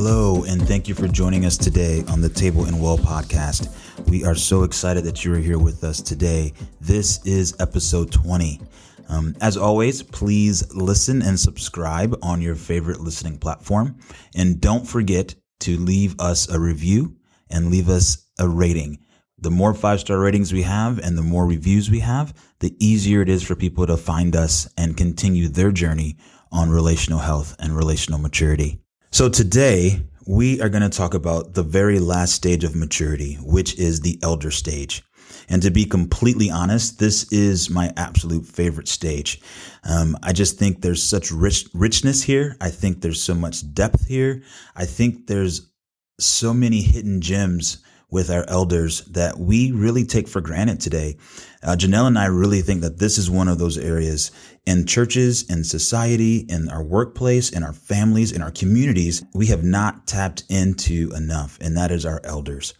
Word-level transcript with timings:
Hello, 0.00 0.44
and 0.44 0.62
thank 0.68 0.86
you 0.86 0.94
for 0.94 1.08
joining 1.08 1.44
us 1.44 1.56
today 1.56 2.04
on 2.06 2.20
the 2.20 2.28
Table 2.28 2.66
and 2.66 2.80
Well 2.80 2.98
podcast. 2.98 3.68
We 4.08 4.24
are 4.24 4.36
so 4.36 4.62
excited 4.62 5.02
that 5.02 5.24
you 5.24 5.34
are 5.34 5.38
here 5.38 5.58
with 5.58 5.82
us 5.82 6.00
today. 6.00 6.52
This 6.80 7.18
is 7.26 7.56
episode 7.58 8.12
20. 8.12 8.60
Um, 9.08 9.34
as 9.40 9.56
always, 9.56 10.04
please 10.04 10.72
listen 10.72 11.20
and 11.20 11.38
subscribe 11.38 12.16
on 12.22 12.40
your 12.40 12.54
favorite 12.54 13.00
listening 13.00 13.38
platform. 13.38 13.98
And 14.36 14.60
don't 14.60 14.86
forget 14.86 15.34
to 15.62 15.76
leave 15.76 16.14
us 16.20 16.48
a 16.48 16.60
review 16.60 17.16
and 17.50 17.68
leave 17.68 17.88
us 17.88 18.24
a 18.38 18.48
rating. 18.48 19.00
The 19.38 19.50
more 19.50 19.74
five 19.74 19.98
star 19.98 20.20
ratings 20.20 20.52
we 20.52 20.62
have 20.62 21.00
and 21.00 21.18
the 21.18 21.22
more 21.22 21.44
reviews 21.44 21.90
we 21.90 21.98
have, 21.98 22.32
the 22.60 22.76
easier 22.78 23.20
it 23.20 23.28
is 23.28 23.42
for 23.42 23.56
people 23.56 23.84
to 23.88 23.96
find 23.96 24.36
us 24.36 24.68
and 24.78 24.96
continue 24.96 25.48
their 25.48 25.72
journey 25.72 26.18
on 26.52 26.70
relational 26.70 27.18
health 27.18 27.56
and 27.58 27.76
relational 27.76 28.20
maturity. 28.20 28.80
So 29.10 29.30
today 29.30 30.02
we 30.26 30.60
are 30.60 30.68
going 30.68 30.82
to 30.82 30.90
talk 30.90 31.14
about 31.14 31.54
the 31.54 31.62
very 31.62 31.98
last 31.98 32.34
stage 32.34 32.62
of 32.62 32.76
maturity, 32.76 33.36
which 33.36 33.76
is 33.78 34.00
the 34.00 34.18
elder 34.22 34.50
stage. 34.50 35.02
And 35.48 35.62
to 35.62 35.70
be 35.70 35.86
completely 35.86 36.50
honest, 36.50 36.98
this 36.98 37.24
is 37.32 37.70
my 37.70 37.90
absolute 37.96 38.44
favorite 38.44 38.86
stage. 38.86 39.40
Um, 39.82 40.16
I 40.22 40.34
just 40.34 40.58
think 40.58 40.82
there's 40.82 41.02
such 41.02 41.32
rich 41.32 41.66
richness 41.72 42.22
here. 42.22 42.56
I 42.60 42.68
think 42.68 43.00
there's 43.00 43.22
so 43.22 43.34
much 43.34 43.72
depth 43.72 44.06
here. 44.06 44.42
I 44.76 44.84
think 44.84 45.26
there's 45.26 45.72
so 46.20 46.52
many 46.52 46.82
hidden 46.82 47.22
gems 47.22 47.82
with 48.10 48.30
our 48.30 48.44
elders 48.48 49.02
that 49.06 49.38
we 49.38 49.70
really 49.70 50.04
take 50.04 50.28
for 50.28 50.40
granted 50.40 50.80
today. 50.80 51.16
Uh, 51.62 51.76
Janelle 51.76 52.06
and 52.06 52.18
I 52.18 52.26
really 52.26 52.62
think 52.62 52.80
that 52.80 52.98
this 52.98 53.18
is 53.18 53.30
one 53.30 53.48
of 53.48 53.58
those 53.58 53.76
areas 53.76 54.30
in 54.64 54.86
churches, 54.86 55.48
in 55.50 55.64
society, 55.64 56.38
in 56.48 56.68
our 56.68 56.82
workplace, 56.82 57.50
in 57.50 57.62
our 57.62 57.72
families, 57.72 58.32
in 58.32 58.42
our 58.42 58.50
communities, 58.50 59.24
we 59.34 59.46
have 59.46 59.64
not 59.64 60.06
tapped 60.06 60.44
into 60.50 61.10
enough, 61.16 61.58
and 61.60 61.76
that 61.76 61.90
is 61.90 62.04
our 62.04 62.20
elders. 62.24 62.74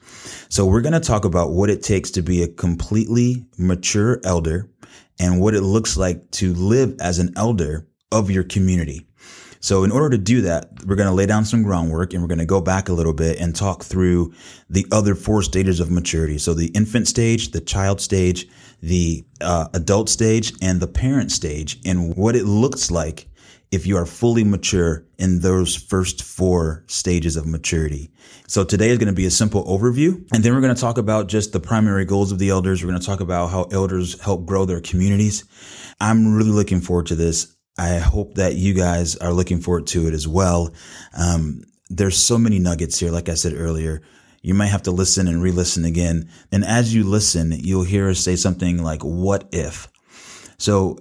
So 0.49 0.67
we're 0.67 0.83
going 0.83 0.93
to 0.93 1.01
talk 1.01 1.25
about 1.25 1.51
what 1.51 1.71
it 1.71 1.83
takes 1.83 2.11
to 2.13 2.23
be 2.23 2.43
a 2.43 2.49
completely 2.49 3.47
mature 3.57 4.21
elder 4.25 4.71
and 5.19 5.41
what 5.41 5.55
it 5.55 5.63
looks 5.63 5.97
like 5.97 6.31
to 6.33 6.55
live 6.55 6.95
as 7.01 7.19
an 7.19 7.33
elder 7.37 7.89
of 8.13 8.31
your 8.31 8.45
community. 8.45 9.08
So 9.61 9.85
in 9.85 9.91
order 9.91 10.11
to 10.11 10.19
do 10.19 10.43
that, 10.43 10.71
we're 10.87 10.97
going 10.97 11.09
to 11.09 11.15
lay 11.15 11.27
down 11.27 11.45
some 11.45 11.63
groundwork 11.63 12.13
and 12.13 12.23
we're 12.23 12.29
going 12.29 12.39
to 12.39 12.47
go 12.47 12.61
back 12.61 12.89
a 12.89 12.93
little 12.93 13.13
bit 13.13 13.39
and 13.41 13.55
talk 13.55 13.83
through 13.83 14.33
the 14.71 14.87
other 14.93 15.15
four 15.15 15.43
stages 15.43 15.81
of 15.81 15.91
maturity. 15.91 16.39
So 16.39 16.55
the 16.55 16.69
infant 16.69 17.09
stage, 17.09 17.51
the 17.51 17.61
child 17.61 18.01
stage, 18.01 18.47
the 18.81 19.25
uh, 19.41 19.69
adult 19.75 20.09
stage, 20.09 20.53
and 20.63 20.81
the 20.81 20.87
parent 20.87 21.33
stage 21.33 21.81
and 21.85 22.17
what 22.17 22.37
it 22.37 22.45
looks 22.45 22.91
like 22.91 23.29
if 23.71 23.87
you 23.87 23.97
are 23.97 24.07
fully 24.07 24.45
mature 24.45 25.05
in 25.19 25.41
those 25.41 25.77
first 25.77 26.23
four 26.23 26.85
stages 26.87 27.37
of 27.37 27.47
maturity. 27.47 28.11
So 28.47 28.65
today 28.65 28.89
is 28.89 28.99
going 28.99 29.09
to 29.09 29.13
be 29.13 29.27
a 29.27 29.31
simple 29.31 29.65
overview. 29.67 30.27
And 30.33 30.43
then 30.43 30.55
we're 30.55 30.63
going 30.63 30.75
to 30.75 30.81
talk 30.81 30.97
about 30.97 31.29
just 31.29 31.53
the 31.53 31.61
primary 31.61 32.07
goals 32.07 32.33
of 32.33 32.39
the 32.39 32.49
elders. 32.49 32.83
We're 32.83 32.91
going 32.91 33.01
to 33.01 33.07
talk 33.07 33.21
about 33.21 33.51
how 33.51 33.65
elders 33.65 34.19
help 34.23 34.47
grow 34.47 34.65
their 34.65 34.81
communities. 34.81 35.45
I'm 36.01 36.35
really 36.35 36.51
looking 36.51 36.81
forward 36.81 37.07
to 37.07 37.15
this. 37.15 37.55
I 37.79 37.99
hope 37.99 38.35
that 38.35 38.57
you 38.57 38.75
guys 38.75 39.17
are 39.17 39.33
looking 39.33 39.61
forward 39.61 39.87
to 39.89 40.09
it 40.09 40.15
as 40.15 40.27
well. 40.27 40.75
Um, 41.17 41.63
there's 41.89 42.19
so 42.19 42.37
many 42.37 42.59
nuggets 42.59 42.99
here. 42.99 43.13
Like 43.13 43.29
I 43.29 43.35
said 43.35 43.55
earlier, 43.55 44.03
you 44.43 44.55
might 44.55 44.67
have 44.67 44.83
to 44.83 44.91
listen 44.91 45.29
and 45.29 45.43
re-listen 45.43 45.85
again. 45.85 46.29
And 46.53 46.65
as 46.65 46.95
you 46.95 47.05
listen, 47.05 47.53
you'll 47.53 47.85
hear 47.85 48.11
us 48.11 48.21
say 48.21 48.37
something 48.37 48.83
like, 48.83 49.03
what 49.03 49.49
if? 49.53 49.89
So 50.59 50.99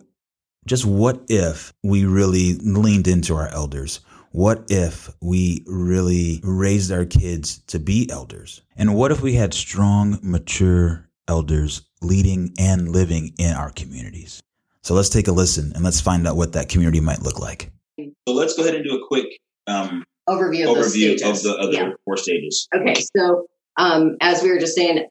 just 0.66 0.86
what 0.86 1.24
if 1.30 1.74
we 1.84 2.06
really 2.06 2.56
leaned 2.56 3.08
into 3.08 3.36
our 3.36 3.48
elders? 3.50 4.02
What 4.32 4.66
if 4.70 5.10
we 5.22 5.64
really 5.66 6.42
raised 6.44 6.92
our 6.92 7.06
kids 7.06 7.60
to 7.68 7.80
be 7.80 8.10
elders? 8.12 8.62
And 8.76 8.96
what 8.96 9.12
if 9.12 9.22
we 9.22 9.34
had 9.34 9.54
strong, 9.54 10.20
mature 10.22 11.10
elders 11.28 11.82
leading 12.02 12.54
and 12.60 12.90
living 12.90 13.34
in 13.40 13.56
our 13.56 13.72
communities? 13.72 14.42
So 14.88 14.94
let's 14.94 15.10
take 15.10 15.28
a 15.28 15.34
listen 15.34 15.74
and 15.76 15.84
let's 15.84 16.00
find 16.00 16.26
out 16.26 16.38
what 16.38 16.54
that 16.54 16.70
community 16.70 17.02
might 17.02 17.22
look 17.22 17.40
like. 17.42 17.72
So 18.00 18.34
let's 18.34 18.54
go 18.56 18.64
ahead 18.64 18.74
and 18.74 18.86
do 18.86 18.96
a 18.96 19.06
quick 19.06 19.26
um, 19.68 20.06
overview 20.30 20.64
of 20.72 20.78
overview 20.78 21.20
the 21.20 21.30
of 21.30 21.44
the 21.44 21.58
other 21.58 21.74
Yeah. 21.74 21.90
four 22.06 22.16
stages. 22.16 22.70
Okay, 22.74 22.96
so 23.18 23.48
um, 23.76 24.16
as 24.22 24.42
we 24.42 24.50
were 24.50 24.60
just 24.60 24.78
saying, 24.78 25.06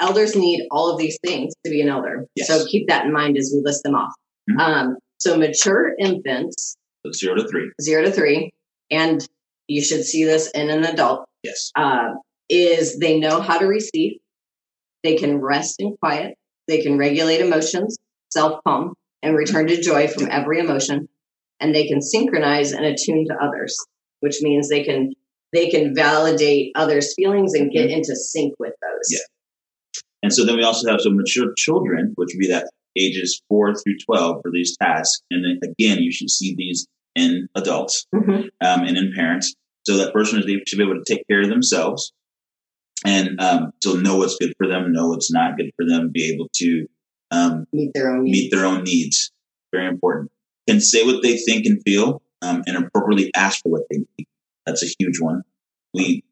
elders 0.00 0.36
need 0.36 0.66
all 0.70 0.90
of 0.92 0.98
these 0.98 1.18
things 1.24 1.54
to 1.64 1.70
be 1.70 1.80
an 1.80 1.88
elder. 1.88 2.26
Yes. 2.34 2.48
So 2.48 2.66
keep 2.66 2.88
that 2.88 3.06
in 3.06 3.12
mind 3.14 3.38
as 3.38 3.50
we 3.54 3.62
list 3.64 3.84
them 3.84 3.94
off. 3.94 4.12
Mhm. 4.50 4.60
Um, 4.60 4.96
so 5.16 5.38
mature 5.38 5.94
infants, 5.98 6.76
So 7.06 7.12
zero 7.12 7.36
to 7.36 7.48
three. 7.48 7.70
zero 7.80 8.04
to 8.04 8.12
three, 8.12 8.52
and 8.90 9.26
you 9.66 9.80
should 9.82 10.04
see 10.04 10.24
this 10.24 10.50
in 10.50 10.68
an 10.68 10.84
adult, 10.84 11.24
Yes. 11.42 11.70
uh, 11.74 12.10
is 12.50 12.98
they 12.98 13.18
know 13.18 13.40
how 13.40 13.56
to 13.56 13.64
receive, 13.64 14.18
they 15.02 15.16
can 15.16 15.40
rest 15.40 15.76
in 15.78 15.96
quiet, 16.02 16.34
they 16.68 16.82
can 16.82 16.98
regulate 16.98 17.40
emotions, 17.40 17.96
self 18.30 18.62
calm, 18.62 18.92
and 19.22 19.36
return 19.36 19.66
to 19.68 19.80
joy 19.80 20.08
from 20.08 20.28
every 20.30 20.58
emotion, 20.58 21.08
and 21.60 21.74
they 21.74 21.86
can 21.86 22.00
synchronize 22.00 22.72
and 22.72 22.84
attune 22.84 23.26
to 23.26 23.34
others, 23.42 23.76
which 24.20 24.40
means 24.42 24.68
they 24.68 24.84
can 24.84 25.12
they 25.52 25.70
can 25.70 25.94
validate 25.94 26.72
others' 26.74 27.14
feelings 27.14 27.54
and 27.54 27.70
get 27.70 27.90
into 27.90 28.14
sync 28.16 28.54
with 28.58 28.74
those. 28.82 29.08
Yeah. 29.10 29.18
And 30.22 30.32
so 30.32 30.44
then 30.44 30.56
we 30.56 30.64
also 30.64 30.90
have 30.90 31.00
some 31.00 31.16
mature 31.16 31.52
children, 31.56 32.12
which 32.16 32.30
would 32.34 32.40
be 32.40 32.48
that 32.48 32.68
ages 32.98 33.40
four 33.48 33.74
through 33.74 33.96
12 34.04 34.40
for 34.42 34.50
these 34.50 34.76
tasks. 34.76 35.22
And 35.30 35.44
then 35.44 35.60
again, 35.62 36.02
you 36.02 36.10
should 36.10 36.30
see 36.30 36.54
these 36.56 36.86
in 37.14 37.48
adults 37.54 38.06
Mhm. 38.14 38.48
um, 38.60 38.82
and 38.84 38.96
in 38.96 39.12
parents. 39.14 39.54
So 39.86 39.96
that 39.98 40.12
person 40.12 40.40
is- 40.40 40.62
should 40.66 40.78
be 40.78 40.84
able 40.84 41.02
to 41.02 41.14
take 41.14 41.26
care 41.28 41.42
of 41.42 41.48
themselves 41.48 42.12
and 43.04 43.40
um, 43.40 43.72
so 43.82 43.94
know 43.94 44.16
what's 44.16 44.36
good 44.36 44.52
for 44.58 44.66
them, 44.66 44.92
know 44.92 45.08
what's 45.08 45.30
not 45.30 45.56
good 45.56 45.70
for 45.76 45.86
them, 45.86 46.10
be 46.12 46.32
able 46.32 46.48
to 46.56 46.86
um, 47.30 47.66
Meet 47.72 47.92
their 47.94 48.10
own 48.12 48.24
needs. 48.24 48.38
meet 48.38 48.50
their 48.50 48.64
own 48.66 48.84
needs. 48.84 49.32
Very 49.72 49.86
important. 49.88 50.30
Can 50.68 50.80
say 50.80 51.04
what 51.04 51.22
they 51.22 51.36
think 51.36 51.66
and 51.66 51.80
feel, 51.84 52.22
um, 52.42 52.62
and 52.66 52.76
appropriately 52.76 53.30
ask 53.34 53.62
for 53.62 53.70
what 53.70 53.82
they 53.90 53.98
need. 54.18 54.26
That's 54.64 54.82
a 54.82 54.88
huge 54.98 55.20
one. 55.20 55.42
We, 55.94 56.22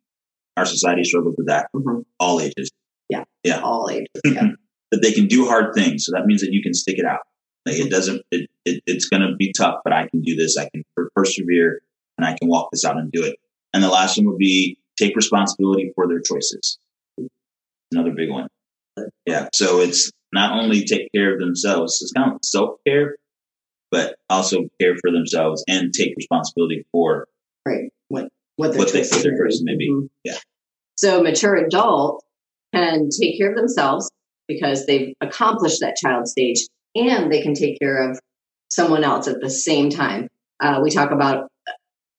our 0.56 0.66
society 0.66 1.04
struggles 1.04 1.34
with 1.38 1.46
that. 1.48 1.68
Mhm. 1.74 2.04
All 2.20 2.40
ages. 2.40 2.70
Yeah. 3.08 3.24
Yeah. 3.42 3.60
All 3.60 3.88
ages. 3.90 4.08
Yeah. 4.24 4.48
That 4.90 5.00
they 5.02 5.12
can 5.12 5.26
do 5.26 5.46
hard 5.46 5.74
things. 5.74 6.04
So 6.04 6.12
that 6.12 6.26
means 6.26 6.40
that 6.42 6.52
you 6.52 6.62
can 6.62 6.74
stick 6.74 6.98
it 6.98 7.04
out. 7.06 7.20
Like 7.66 7.76
Mm-hmm. 7.76 7.86
it 7.86 7.90
doesn't. 7.90 8.22
It, 8.30 8.50
it 8.64 8.82
it's 8.86 9.08
going 9.08 9.22
to 9.22 9.34
be 9.36 9.52
tough, 9.56 9.76
but 9.84 9.92
I 9.92 10.06
can 10.08 10.20
do 10.22 10.36
this. 10.36 10.56
I 10.58 10.68
can 10.68 10.84
per- 10.96 11.10
persevere, 11.16 11.80
and 12.18 12.26
I 12.26 12.36
can 12.38 12.48
walk 12.48 12.68
this 12.72 12.84
out 12.84 12.96
and 12.98 13.10
do 13.10 13.24
it. 13.24 13.36
And 13.72 13.82
the 13.82 13.88
last 13.88 14.16
one 14.18 14.26
would 14.26 14.38
be 14.38 14.78
take 14.98 15.16
responsibility 15.16 15.90
for 15.96 16.06
their 16.06 16.20
choices. 16.20 16.78
Another 17.92 18.12
big 18.14 18.30
one. 18.30 18.48
Yeah. 19.26 19.48
So 19.54 19.80
it's 19.80 20.10
not 20.34 20.52
only 20.60 20.84
take 20.84 21.08
care 21.14 21.32
of 21.34 21.40
themselves. 21.40 22.00
It's 22.02 22.12
kind 22.12 22.32
of 22.32 22.38
self 22.42 22.76
care, 22.86 23.16
but 23.90 24.16
also 24.28 24.68
care 24.80 24.94
for 25.00 25.10
themselves 25.12 25.64
and 25.68 25.92
take 25.94 26.14
responsibility 26.16 26.84
for 26.92 27.28
right. 27.66 27.90
What 28.08 28.28
what 28.56 28.72
their 28.72 28.78
What 28.80 28.92
they- 28.92 29.02
their 29.02 29.38
choices 29.38 29.62
may 29.64 29.76
be. 29.76 29.90
Mhm. 29.90 30.08
Yeah. 30.24 30.36
So 30.96 31.22
mature 31.22 31.54
adult 31.56 32.24
can 32.74 33.08
take 33.10 33.38
care 33.38 33.50
of 33.50 33.56
themselves 33.56 34.10
because 34.48 34.86
they've 34.86 35.14
accomplished 35.20 35.80
that 35.80 35.96
child 35.96 36.28
stage, 36.28 36.66
and 36.94 37.32
they 37.32 37.40
can 37.40 37.54
take 37.54 37.78
care 37.80 38.10
of 38.10 38.18
someone 38.70 39.04
else 39.04 39.28
at 39.28 39.40
the 39.40 39.50
same 39.50 39.88
time. 39.90 40.28
Uh, 40.60 40.80
we 40.82 40.90
talk 40.90 41.10
about 41.10 41.48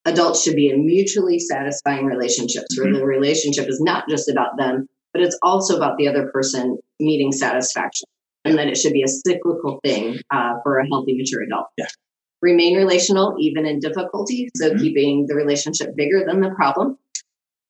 adults 0.06 0.44
should 0.44 0.56
be 0.56 0.70
in 0.70 0.86
mutually 0.86 1.40
satisfying 1.40 2.06
relationships 2.06 2.78
where 2.78 2.88
Mhm. 2.92 3.00
the 3.00 3.06
relationship 3.06 3.68
is 3.68 3.80
not 3.82 4.08
just 4.10 4.30
about 4.30 4.58
them, 4.58 4.88
but 5.16 5.24
it's 5.24 5.40
also 5.42 5.78
about 5.78 5.98
the 5.98 6.10
other 6.10 6.30
person 6.34 6.78
meeting 7.00 7.32
satisfaction, 7.32 8.06
and 8.44 8.58
that 8.58 8.68
it 8.68 8.76
should 8.76 8.92
be 8.92 9.02
a 9.02 9.08
cyclical 9.08 9.80
thing 9.82 10.20
uh, 10.30 10.56
for 10.62 10.80
a 10.80 10.88
healthy 10.90 11.16
mature 11.18 11.44
adult. 11.44 11.68
Yeah. 11.78 11.86
Remain 12.42 12.76
relational 12.76 13.36
even 13.40 13.66
in 13.66 13.80
difficulty, 13.80 14.50
so 14.58 14.72
Mhm. 14.72 14.80
keeping 14.82 15.26
the 15.28 15.36
relationship 15.36 15.96
bigger 15.96 16.26
than 16.28 16.42
the 16.42 16.50
problem 16.50 16.98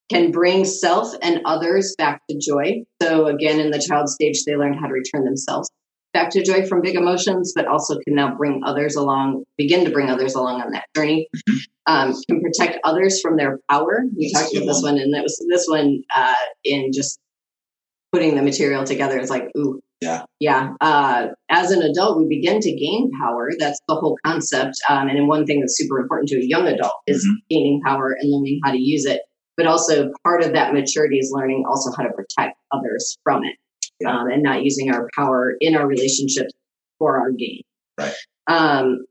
can 0.10 0.32
bring 0.32 0.66
self 0.66 1.14
and 1.22 1.42
others 1.46 1.96
back 1.98 2.22
to 2.30 2.38
joy. 2.40 2.84
So 3.02 3.28
again, 3.28 3.60
in 3.60 3.70
the 3.70 3.80
child 3.80 4.10
stage, 4.10 4.44
they 4.46 4.56
learn 4.56 4.74
how 4.74 4.88
to 4.88 4.94
return 4.94 5.24
themselves 5.24 5.70
back 6.14 6.30
to 6.32 6.44
joy 6.44 6.66
from 6.66 6.82
big 6.82 6.96
emotions, 6.96 7.54
but 7.56 7.68
also 7.68 8.00
can 8.00 8.16
now 8.16 8.36
bring 8.36 8.62
others 8.66 8.96
along, 8.96 9.44
begin 9.58 9.84
to 9.86 9.92
bring 9.92 10.10
others 10.10 10.34
along 10.34 10.62
on 10.62 10.72
that 10.72 10.86
journey. 10.96 11.28
Um, 11.88 12.16
can 12.28 12.42
protect 12.42 12.80
others 12.84 13.22
from 13.22 13.38
their 13.38 13.60
power. 13.70 14.04
We 14.18 14.32
talked 14.34 14.56
about 14.56 14.66
this 14.66 14.82
one. 14.82 14.94
one, 14.94 15.02
and 15.02 15.14
that 15.14 15.22
was 15.24 15.46
this 15.50 15.68
one 15.68 16.02
uh, 16.16 16.34
in 16.64 16.92
just 16.92 17.20
putting 18.16 18.36
the 18.36 18.42
material 18.42 18.86
together 18.86 19.20
is 19.20 19.30
like, 19.30 19.44
ooh, 19.58 19.82
Yeah. 20.02 20.24
yeah. 20.40 20.70
Uh, 20.80 21.28
as 21.50 21.72
an 21.72 21.82
adult, 21.82 22.18
we 22.18 22.26
begin 22.30 22.62
to 22.62 22.72
gain 22.72 23.12
power. 23.20 23.52
That's 23.60 23.78
the 23.90 23.96
whole 23.96 24.18
concept. 24.26 24.76
Um, 24.90 25.10
and 25.10 25.18
then 25.18 25.28
one 25.28 25.46
thing 25.46 25.60
that's 25.60 25.76
super 25.78 26.00
important 26.00 26.30
to 26.30 26.38
a 26.38 26.46
young 26.46 26.66
adult 26.66 26.94
is 27.08 27.26
Mhm. 27.28 27.36
gaining 27.50 27.82
power 27.86 28.16
and 28.18 28.32
learning 28.32 28.62
how 28.64 28.72
to 28.72 28.78
use 28.80 29.04
it. 29.06 29.20
But 29.58 29.68
also, 29.68 30.12
part 30.24 30.44
of 30.46 30.54
that 30.54 30.74
maturity 30.74 31.18
is 31.20 31.30
learning 31.36 31.66
also 31.68 31.92
how 31.92 32.04
to 32.04 32.10
protect 32.14 32.58
others 32.72 33.18
from 33.22 33.44
it, 33.44 33.56
Yeah. 34.00 34.18
um, 34.18 34.28
and 34.32 34.42
not 34.42 34.64
using 34.64 34.94
our 34.94 35.10
power 35.14 35.58
in 35.60 35.76
our 35.76 35.86
relationships 35.86 36.54
for 36.98 37.18
our 37.20 37.32
gain. 37.32 37.64
Right. 38.00 38.14
Um, 38.48 39.06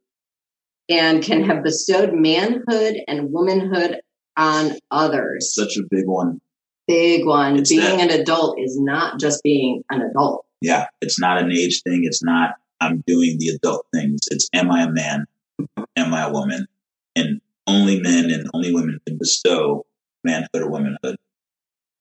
and 0.89 1.23
can 1.23 1.45
have 1.45 1.63
bestowed 1.63 2.15
manhood 2.15 2.97
and 3.07 3.31
womanhood 3.33 4.01
on 4.39 4.73
others 4.91 5.55
Such 5.55 5.77
a 5.77 5.83
big 5.91 6.07
one. 6.07 6.41
Big 6.87 7.27
one. 7.27 7.57
It's 7.59 7.71
being 7.71 7.99
that- 7.99 8.11
an 8.11 8.21
adult 8.21 8.59
is 8.61 8.79
not 8.81 9.19
just 9.21 9.43
being 9.43 9.83
an 9.91 10.03
adult. 10.03 10.45
Yeah. 10.61 10.87
It's 11.01 11.19
not 11.21 11.39
an 11.43 11.51
age 11.53 11.83
thing. 11.83 12.03
It's 12.05 12.23
not, 12.23 12.55
I'm 12.81 13.03
doing 13.07 13.37
the 13.39 13.49
adult 13.49 13.87
things. 13.95 14.21
It's, 14.31 14.49
am 14.55 14.71
I 14.71 14.83
a 14.83 14.91
man? 14.91 15.27
Am 15.97 16.13
I 16.15 16.23
a 16.29 16.33
woman? 16.33 16.67
And 17.17 17.41
only 17.67 18.01
men 18.01 18.31
and 18.31 18.49
only 18.55 18.75
women 18.75 18.99
can 19.07 19.19
bestow 19.19 19.87
manhood 20.25 20.49
or 20.63 20.71
womanhood 20.71 21.17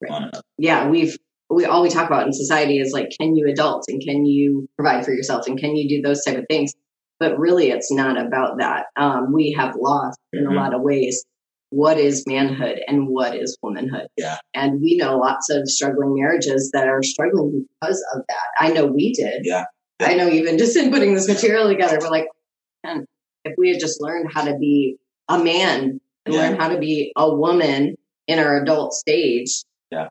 Right. 0.01 0.11
on 0.11 0.23
another. 0.23 0.41
Yeah, 0.57 0.89
we've 0.89 1.17
we 1.49 1.65
all 1.65 1.83
we 1.83 1.89
talk 1.89 2.07
about 2.07 2.25
in 2.25 2.33
society 2.33 2.79
is 2.79 2.91
like, 2.93 3.09
can 3.19 3.35
you 3.35 3.47
adult 3.47 3.85
and 3.87 4.01
can 4.01 4.25
you 4.25 4.67
provide 4.75 5.05
for 5.05 5.13
yourself 5.13 5.45
and 5.47 5.57
can 5.57 5.75
you 5.75 5.87
do 5.87 6.01
those 6.01 6.23
type 6.23 6.37
of 6.37 6.45
things? 6.49 6.73
But 7.19 7.37
really, 7.37 7.69
it's 7.69 7.91
not 7.91 8.19
about 8.19 8.57
that. 8.57 8.87
Um, 8.97 9.31
we 9.31 9.51
have 9.57 9.75
lost 9.79 10.17
in 10.33 10.45
Mhm. 10.45 10.51
a 10.51 10.55
lot 10.55 10.73
of 10.73 10.81
ways 10.81 11.23
what 11.73 11.97
is 11.97 12.23
manhood 12.27 12.79
and 12.87 13.07
what 13.07 13.35
is 13.35 13.57
womanhood. 13.63 14.07
Yeah. 14.17 14.37
and 14.53 14.79
we 14.81 14.95
know 14.97 15.17
lots 15.17 15.49
of 15.49 15.67
struggling 15.67 16.13
marriages 16.15 16.69
that 16.73 16.87
are 16.87 17.01
struggling 17.01 17.65
because 17.81 18.03
of 18.13 18.21
that. 18.27 18.47
I 18.59 18.69
know 18.71 18.85
we 18.85 19.11
did. 19.13 19.41
Yeah. 19.43 19.65
I 19.99 20.13
know 20.15 20.27
even 20.29 20.57
just 20.57 20.75
in 20.77 20.91
putting 20.91 21.13
this 21.15 21.27
material 21.27 21.67
together, 21.67 21.97
we're 21.99 22.09
like, 22.09 22.27
man, 22.83 23.05
if 23.43 23.53
we 23.57 23.69
had 23.71 23.79
just 23.79 24.01
learned 24.01 24.29
how 24.33 24.43
to 24.43 24.55
be 24.57 24.97
a 25.29 25.41
man 25.43 25.99
and 26.25 26.33
Yeah. 26.35 26.41
learn 26.49 26.59
how 26.59 26.69
to 26.69 26.77
be 26.77 27.11
a 27.15 27.33
woman 27.35 27.95
in 28.27 28.39
our 28.39 28.61
adult 28.61 28.93
stage. 28.93 29.63
Yeah. 29.91 30.09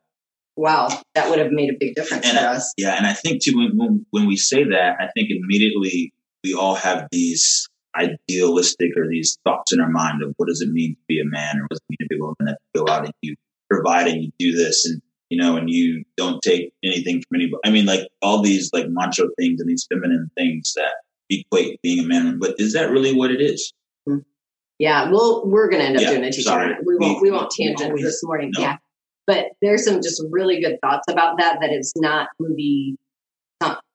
Wow, 0.56 0.88
that 1.14 1.30
would 1.30 1.38
have 1.38 1.50
made 1.50 1.70
a 1.70 1.76
big 1.78 1.94
difference 1.94 2.26
And 2.26 2.36
for 2.38 2.44
I- 2.44 2.54
us. 2.56 2.72
Yeah, 2.76 2.96
and 2.96 3.06
I 3.06 3.12
think 3.14 3.42
too 3.42 3.56
when, 3.56 3.76
when 3.76 4.06
when 4.10 4.26
we 4.26 4.36
say 4.36 4.64
that, 4.64 4.96
I 5.00 5.08
think 5.14 5.28
immediately 5.30 6.12
we 6.44 6.54
all 6.54 6.74
have 6.74 7.06
these 7.12 7.68
idealistic 7.96 8.90
or 8.96 9.08
these 9.08 9.38
thoughts 9.44 9.72
in 9.72 9.80
our 9.80 9.90
mind 9.90 10.22
of 10.22 10.34
what 10.36 10.48
does 10.48 10.60
it 10.60 10.70
mean 10.70 10.94
to 10.94 11.00
be 11.08 11.20
a 11.20 11.24
man 11.24 11.58
or 11.58 11.62
what 11.62 11.70
does 11.70 11.80
it 11.80 11.90
mean 11.90 11.96
to 12.00 12.06
be 12.08 12.16
a 12.16 12.20
woman 12.20 12.36
that 12.40 12.58
go 12.74 12.86
out 12.92 13.04
and 13.04 13.12
you 13.22 13.34
provide 13.70 14.06
and 14.08 14.22
you 14.24 14.30
do 14.38 14.52
this 14.56 14.84
and 14.86 15.00
you 15.30 15.38
know 15.40 15.56
and 15.56 15.70
you 15.70 16.04
don't 16.16 16.42
take 16.42 16.72
anything 16.84 17.22
from 17.28 17.36
anybody. 17.36 17.60
I 17.64 17.70
mean, 17.70 17.86
like 17.86 18.08
all 18.20 18.42
these 18.42 18.70
like 18.72 18.86
macho 18.88 19.28
things 19.38 19.60
and 19.60 19.68
these 19.68 19.86
feminine 19.92 20.30
things 20.36 20.74
that 20.74 20.92
equate 21.30 21.80
being 21.82 22.04
a 22.04 22.06
man. 22.08 22.38
But 22.38 22.56
is 22.58 22.74
that 22.74 22.90
really 22.90 23.14
what 23.14 23.30
it 23.30 23.40
is? 23.40 23.72
Yeah, 24.78 25.10
well, 25.10 25.42
we're 25.46 25.68
going 25.70 25.80
to 25.80 25.86
end 25.88 25.96
up 25.96 26.02
Yeah, 26.02 26.10
doing 26.10 26.24
a 26.24 26.30
teacher. 26.32 26.42
sorry. 26.42 26.74
We 26.84 26.96
won't. 26.98 27.22
We- 27.22 27.30
won't 27.30 27.50
tangent 27.52 27.96
this 28.00 28.20
morning. 28.24 28.50
no. 28.54 28.60
Yeah, 28.62 28.76
but 29.26 29.46
there's 29.60 29.84
some 29.84 30.02
just 30.02 30.20
really 30.30 30.60
good 30.60 30.78
thoughts 30.82 31.04
about 31.10 31.38
that. 31.38 31.58
That 31.60 31.70
it's 31.70 31.92
not 31.96 32.28
movie, 32.40 32.96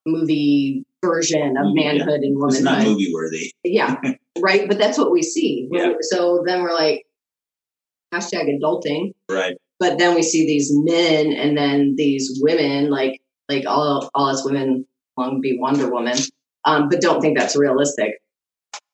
movie 0.07 0.83
version 1.04 1.56
of 1.57 1.65
Movie, 1.68 1.81
yeah. 1.81 1.92
manhood 1.94 2.21
and 2.21 2.38
It's 2.44 2.62
not 2.62 2.71
womanhood. 2.77 2.88
movie 2.94 3.12
worthy. 3.13 3.51
Yeah, 3.63 3.95
right. 4.39 4.68
But 4.68 4.77
that's 4.77 4.98
what 4.98 5.12
we 5.12 5.21
see. 5.21 5.68
Yeah. 5.71 5.94
So 6.01 6.44
then 6.45 6.62
we're 6.63 6.74
like, 6.74 7.06
hashtag 8.13 8.50
adulting. 8.59 9.13
Right. 9.30 9.56
But 9.80 10.00
then 10.00 10.15
we 10.15 10.24
see 10.24 10.45
these 10.48 10.71
men 10.74 11.33
and 11.33 11.56
then 11.57 11.95
these 11.98 12.39
women, 12.42 12.89
like 12.89 13.21
like 13.50 13.65
all 13.68 14.09
all 14.15 14.27
us 14.27 14.44
women 14.44 14.86
long 15.18 15.36
to 15.36 15.39
be 15.39 15.57
Wonder 15.59 15.89
Woman, 15.92 16.18
um, 16.65 16.89
but 16.89 17.01
don't 17.01 17.21
think 17.21 17.38
that's 17.38 17.56
realistic. 17.56 18.13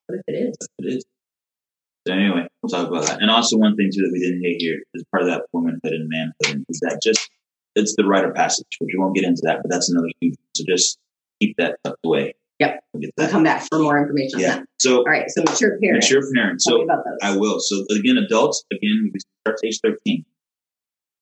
What 0.06 0.16
if 0.18 0.22
it 0.26 0.32
is? 0.32 0.56
It 0.78 0.86
is. 0.96 1.04
So 2.06 2.12
anyway, 2.12 2.46
we'll 2.62 2.68
talk 2.68 2.86
about 2.88 3.06
that. 3.06 3.22
And 3.22 3.30
also 3.30 3.56
one 3.56 3.76
thing 3.76 3.88
too 3.92 4.02
that 4.02 4.10
we 4.12 4.20
didn't 4.20 4.42
hit 4.42 4.56
here 4.60 4.82
is 4.92 5.04
part 5.10 5.22
of 5.22 5.30
that 5.30 5.44
womanhood 5.54 5.80
and 5.84 6.06
manhood 6.08 6.64
is 6.68 6.78
that 6.80 7.00
just 7.02 7.30
it's 7.76 7.94
the 7.96 8.04
rite 8.04 8.24
of 8.26 8.34
passage, 8.34 8.66
which 8.78 8.90
we 8.94 8.98
won't 9.00 9.14
get 9.14 9.24
into 9.24 9.40
that, 9.44 9.60
but 9.62 9.70
that's 9.70 9.90
another 9.90 10.08
huge. 10.20 10.34
So 10.54 10.64
just 10.68 10.98
keep 11.40 11.56
that 11.58 11.78
tucked 11.84 11.98
away. 12.04 12.34
Yep. 12.60 12.80
We'll 12.92 13.10
We'll 13.18 13.28
come 13.28 13.42
back 13.42 13.66
for 13.68 13.78
more 13.80 13.98
information 14.00 14.38
Yeah. 14.38 14.62
So 14.78 14.98
All 14.98 15.04
right. 15.04 15.24
So 15.28 15.42
mature 15.42 15.78
parents. 15.80 16.06
mature 16.10 16.22
parents. 16.34 16.64
So. 16.64 16.86
I 17.22 17.36
will. 17.36 17.58
So 17.60 17.84
again, 17.90 18.16
adults 18.16 18.64
again 18.72 19.10
we 19.12 19.18
start 19.20 19.58
at 19.62 19.66
age 19.66 19.80
thirteen. 19.82 20.24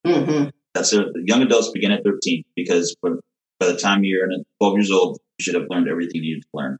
hmm 0.06 0.44
That's 0.74 0.92
it. 0.92 1.06
Young 1.24 1.42
adults 1.42 1.70
begin 1.70 1.92
at 1.92 2.04
thirteen 2.04 2.44
because 2.56 2.94
by 3.02 3.10
by 3.60 3.66
the 3.66 3.76
time 3.76 4.04
you're 4.04 4.28
twelve 4.60 4.74
years 4.76 4.90
old, 4.90 5.18
you 5.38 5.42
should 5.44 5.54
have 5.54 5.64
learned 5.70 5.88
everything 5.88 6.22
you 6.22 6.34
need 6.36 6.42
to 6.42 6.48
learn. 6.52 6.78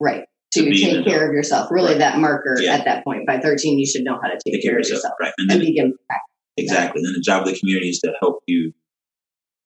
Right. 0.00 0.24
To, 0.54 0.70
take 0.70 1.04
care 1.04 1.28
of 1.28 1.34
yourself. 1.34 1.68
Really, 1.70 1.90
Right. 1.90 1.98
that 1.98 2.18
marker 2.18 2.56
Yeah. 2.60 2.74
at 2.74 2.84
that 2.84 3.02
point. 3.02 3.26
By 3.26 3.40
13, 3.40 3.76
you 3.76 3.84
should 3.86 4.02
know 4.04 4.14
how 4.22 4.28
to 4.28 4.38
take, 4.44 4.54
Take 4.54 4.62
care 4.62 4.78
of 4.78 4.86
yourself, 4.88 5.14
right? 5.20 5.32
And 5.36 5.50
and 5.50 5.60
then 5.60 5.66
begin. 5.66 5.94
Back. 6.08 6.20
Exactly. 6.56 7.02
Then 7.02 7.12
the 7.12 7.20
job 7.20 7.42
of 7.42 7.48
the 7.52 7.58
community 7.58 7.88
is 7.88 7.98
to 8.04 8.12
help 8.20 8.44
you 8.46 8.72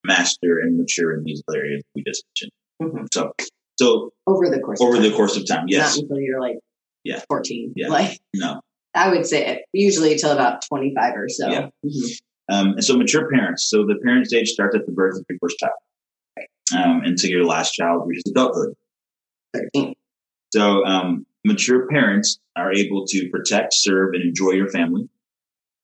master 0.07 0.59
and 0.63 0.79
mature 0.79 1.15
in 1.15 1.25
these 1.25 1.43
areas 1.55 1.83
we 1.95 2.03
just 2.07 2.25
mentioned. 2.31 2.53
Mhm. 2.81 3.07
So, 3.13 3.33
so 3.79 4.13
Over 4.27 4.51
the 4.51 4.61
course 4.61 4.81
over 4.81 4.97
of 4.97 5.03
the 5.03 5.09
time. 5.09 5.17
course 5.17 5.37
of 5.37 5.47
time, 5.47 5.65
yes, 5.69 5.97
Not 5.97 6.03
until 6.05 6.21
you're 6.21 6.41
like 6.41 6.59
Yeah. 7.05 7.21
14. 7.29 7.73
Yeah. 7.77 7.89
Like, 7.89 8.19
no. 8.35 8.61
I 8.95 9.11
would 9.11 9.27
say 9.27 9.47
it, 9.47 9.63
usually 9.73 10.17
till 10.17 10.31
about 10.33 10.63
25 10.67 11.15
or 11.17 11.29
so. 11.29 11.49
Yeah. 11.49 11.69
Mhm. 11.85 12.21
Um, 12.51 12.67
and 12.73 12.85
so 12.85 12.97
mature 12.97 13.29
parents. 13.31 13.69
So 13.69 13.85
the 13.87 13.97
parent 14.03 14.27
stage 14.27 14.49
starts 14.49 14.75
at 14.75 14.87
the 14.87 14.93
birth 14.93 15.17
of 15.19 15.25
your 15.29 15.39
first 15.41 15.59
child, 15.59 15.73
um, 16.75 17.03
until 17.05 17.31
your 17.31 17.45
last 17.45 17.73
child 17.73 18.09
reaches 18.09 18.25
adulthood. 18.31 18.75
13. 19.55 19.95
So 20.53 20.85
um, 20.87 21.27
mature 21.45 21.87
parents 21.89 22.39
are 22.57 22.73
able 22.73 23.07
to 23.07 23.29
protect, 23.31 23.75
serve, 23.75 24.15
and 24.15 24.23
enjoy 24.23 24.53
your 24.53 24.69
family. 24.71 25.09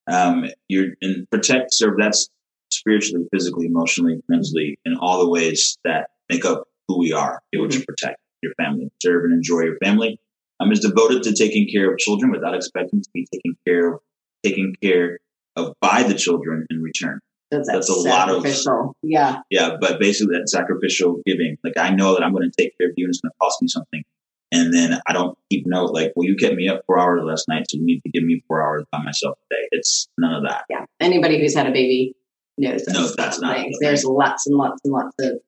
Um, 0.07 0.47
you're 0.69 0.95
and 1.03 1.29
protect, 1.31 1.73
serve. 1.75 1.95
That's 1.99 2.29
spiritually, 2.71 3.27
physically, 3.33 3.67
emotionally, 3.67 4.23
mentally, 4.29 4.79
in 4.85 4.97
all 4.97 5.23
the 5.25 5.31
ways 5.31 5.79
that 5.85 6.11
make 6.31 6.45
up 6.45 6.67
who 6.89 6.99
we 6.99 7.13
are. 7.13 7.41
Able 7.55 7.69
to 7.69 7.85
protect 7.85 8.19
your 8.43 8.53
family, 8.55 8.91
serve, 9.03 9.25
and 9.25 9.33
enjoy 9.33 9.61
your 9.63 9.77
family. 9.83 10.19
Um, 10.61 10.71
is 10.71 10.81
devoted 10.81 11.25
to 11.25 11.35
taking 11.35 11.69
care 11.69 11.93
of 11.93 11.99
children 11.99 12.31
without 12.31 12.55
expecting 12.55 13.03
to 13.03 13.09
be 13.13 13.27
taken 13.33 13.57
care 13.67 13.95
of, 13.95 14.01
taken 14.45 14.73
care 14.81 15.19
of 15.57 15.75
by 15.81 16.05
the 16.05 16.15
children 16.15 16.65
in 16.71 16.81
return. 16.81 17.19
That's, 17.51 17.69
That's 17.71 17.89
a 17.89 17.95
lot 17.95 18.29
of- 18.31 18.37
sacrificial. 18.37 18.97
Yeah. 19.03 19.41
Yeah, 19.51 19.77
but 19.81 19.99
basically 20.01 20.37
that 20.39 20.49
sacrificial 20.49 21.21
giving. 21.27 21.57
Like 21.65 21.77
I 21.77 21.91
know 21.91 22.15
that 22.15 22.23
I'm 22.23 22.33
going 22.33 22.49
to 22.51 22.63
take 22.63 22.77
care 22.79 22.89
of 22.89 22.95
you 22.97 23.07
and 23.07 23.11
it's 23.11 23.21
going 23.21 23.31
to 23.33 23.37
cost 23.41 23.61
me 23.63 23.69
something. 23.69 24.03
And 24.53 24.73
then 24.73 25.01
I 25.09 25.13
don't 25.13 25.37
keep 25.51 25.67
note 25.67 25.91
like, 25.93 26.13
well, 26.15 26.27
you 26.29 26.37
kept 26.37 26.55
me 26.55 26.69
up 26.69 26.83
four 26.87 27.01
hours 27.01 27.23
last 27.25 27.47
night, 27.49 27.67
so 27.69 27.77
you 27.77 27.85
need 27.85 28.01
to 28.03 28.11
give 28.11 28.23
me 28.23 28.41
four 28.47 28.63
hours 28.63 28.85
by 28.93 29.03
myself 29.03 29.37
today. 29.51 29.67
It's 29.73 30.07
none 30.19 30.33
of 30.35 30.45
that. 30.45 30.65
Yeah. 30.71 30.85
Anybody 31.01 31.41
who's 31.41 31.57
had 31.57 31.67
a 31.67 31.73
baby 31.73 32.15
knows 32.59 32.85
No, 32.89 33.09
that's 33.17 33.41
not 33.41 33.57
things. 33.57 33.77
There's 33.81 34.05
lots 34.05 34.47
and 34.47 34.57
lots 34.57 34.81
and 34.85 34.93
lots 34.93 35.15
of 35.21 35.41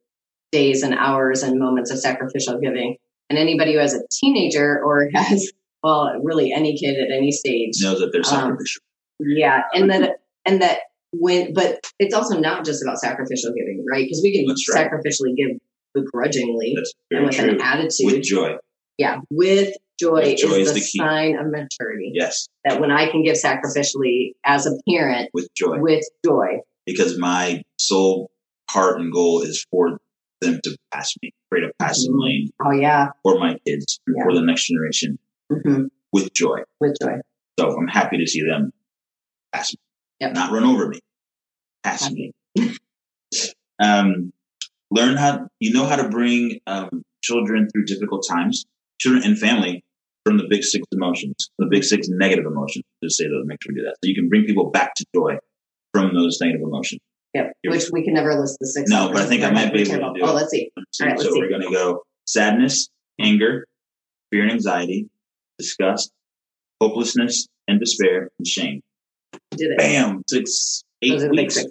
days 0.57 0.83
and 0.83 0.95
hours 0.95 1.43
and 1.43 1.59
moments 1.59 1.91
of 1.91 1.99
sacrificial 1.99 2.59
giving. 2.61 2.97
And 3.29 3.39
anybody 3.39 3.73
who 3.75 3.81
has 3.81 3.95
a 3.95 4.01
teenager 4.21 4.69
or 4.85 5.09
has, 5.15 5.51
well, 5.83 6.13
really 6.23 6.53
any 6.53 6.77
kid 6.79 6.97
at 7.05 7.11
any 7.17 7.31
stage, 7.33 7.73
Knows 7.83 8.01
that 8.01 8.11
they're 8.13 8.21
Um, 8.21 8.25
sacrificial. 8.25 8.83
Yeah, 9.21 9.63
and 9.75 9.91
that 9.91 10.17
and 10.49 10.61
that 10.63 10.79
when, 11.13 11.53
but 11.55 11.81
it's 11.99 12.15
also 12.15 12.39
not 12.39 12.65
just 12.65 12.83
about 12.83 12.99
sacrificial 12.99 13.51
giving, 13.59 13.85
right? 13.91 14.05
Because 14.05 14.21
we 14.23 14.31
can 14.37 14.47
That's 14.47 14.67
right. 14.75 14.89
sacrificially 14.91 15.35
give 15.37 15.57
begrudgingly 15.95 16.75
That's 16.77 16.93
and 17.11 17.25
with 17.27 17.35
true. 17.37 17.49
an 17.51 17.61
attitude. 17.61 18.07
With 18.07 18.23
joy. 18.23 18.57
yeah, 18.99 19.21
with 19.31 19.75
joy, 19.99 20.21
With 20.23 20.39
joy 20.39 20.49
is 20.65 20.69
is 20.69 20.75
the, 20.75 20.81
the 20.81 20.87
key. 20.87 20.99
sign 20.99 21.37
of 21.39 21.47
maturity. 21.47 22.11
Yes, 22.15 22.49
That 22.65 22.81
when 22.81 22.91
I 22.91 23.11
can 23.11 23.23
give 23.23 23.37
sacrificially 23.37 24.33
as 24.45 24.67
a 24.67 24.73
parent 24.89 25.31
with 25.33 25.49
joy. 25.57 25.79
with 25.81 26.05
joy, 26.25 26.61
Because 26.85 27.19
my 27.19 27.63
sole 27.79 28.31
heart 28.71 29.01
and 29.01 29.11
goal 29.13 29.41
is 29.43 29.65
for 29.71 29.99
them 30.41 30.61
to 30.65 30.77
pass 30.93 31.15
me, 31.23 31.31
create 31.51 31.65
a 31.69 31.73
passing 31.79 32.13
Mhm. 32.13 32.23
lane 32.25 32.51
oh 32.65 32.71
yeah, 32.73 33.09
for 33.23 33.39
my 33.39 33.59
kids 33.67 34.01
Yeah. 34.07 34.23
for 34.25 34.35
the 34.35 34.43
next 34.43 34.69
generation 34.69 35.19
hmm 35.51 35.87
with 36.13 36.33
joy. 36.33 36.61
with 36.81 36.97
joy. 37.01 37.19
So 37.59 37.77
I'm 37.77 37.89
happy 37.89 38.19
to 38.19 38.27
see 38.27 38.43
them 38.43 38.73
pass 39.53 39.73
me, 39.73 39.79
Yep. 40.21 40.35
not 40.35 40.53
run 40.53 40.65
over 40.65 40.89
me, 40.89 40.99
pass 41.83 42.11
me. 42.11 42.33
um, 43.83 44.33
learn 44.91 45.17
how 45.17 45.49
you 45.61 45.73
know 45.73 45.85
how 45.87 45.97
to 45.97 46.09
bring 46.09 46.61
um, 46.67 47.03
children 47.23 47.69
through 47.71 47.85
difficult 47.87 48.25
times, 48.29 48.65
children 49.01 49.25
and 49.25 49.39
family 49.39 49.85
from 50.25 50.39
the 50.39 50.47
big 50.49 50.63
six 50.65 50.87
emotions, 50.93 51.51
the 51.59 51.67
big 51.71 51.85
six 51.85 52.09
negative 52.09 52.47
emotions. 52.47 52.85
Just 53.03 53.17
say 53.19 53.25
those, 53.25 53.45
make 53.47 53.59
sure 53.63 53.73
we 53.75 53.81
do 53.81 53.85
that. 53.85 53.97
So 54.03 54.09
you 54.09 54.15
can 54.15 54.29
bring 54.29 54.45
people 54.45 54.71
back 54.71 54.95
to 54.97 55.05
joy 55.15 55.39
from 55.93 56.15
those 56.15 56.39
negative 56.41 56.63
emotions. 56.67 57.01
Yep. 57.37 57.53
Here 57.63 57.71
Which 57.71 57.85
we 57.93 58.03
can 58.03 58.15
never 58.15 58.35
list 58.35 58.57
the 58.61 58.67
six. 58.67 58.91
No, 58.91 59.13
but 59.13 59.23
I 59.23 59.27
think 59.27 59.43
I 59.43 59.51
might 59.51 59.73
be 59.73 59.83
able 59.83 59.93
to 59.93 60.19
do 60.19 60.25
Oh, 60.25 60.31
it. 60.31 60.35
let's 60.35 60.51
see. 60.51 60.71
All 60.77 60.85
right, 61.01 61.11
let's 61.11 61.25
so 61.25 61.33
see. 61.33 61.39
we're 61.39 61.51
going 61.51 61.63
to 61.63 61.71
go 61.71 62.03
sadness, 62.27 62.89
anger, 63.21 63.67
fear 64.31 64.43
and 64.43 64.53
anxiety, 64.53 65.09
disgust, 65.59 66.11
hopelessness 66.81 67.47
and 67.69 67.79
despair, 67.79 68.31
and 68.39 68.47
shame. 68.47 68.81
Did 69.51 69.73
it. 69.73 69.79
Bam! 69.79 70.23
Six, 70.29 70.83
eight 71.03 71.11
Those 71.11 71.25
are 71.25 71.29
the 71.29 71.37
big 71.37 71.45
weeks. 71.45 71.55
six. 71.57 71.71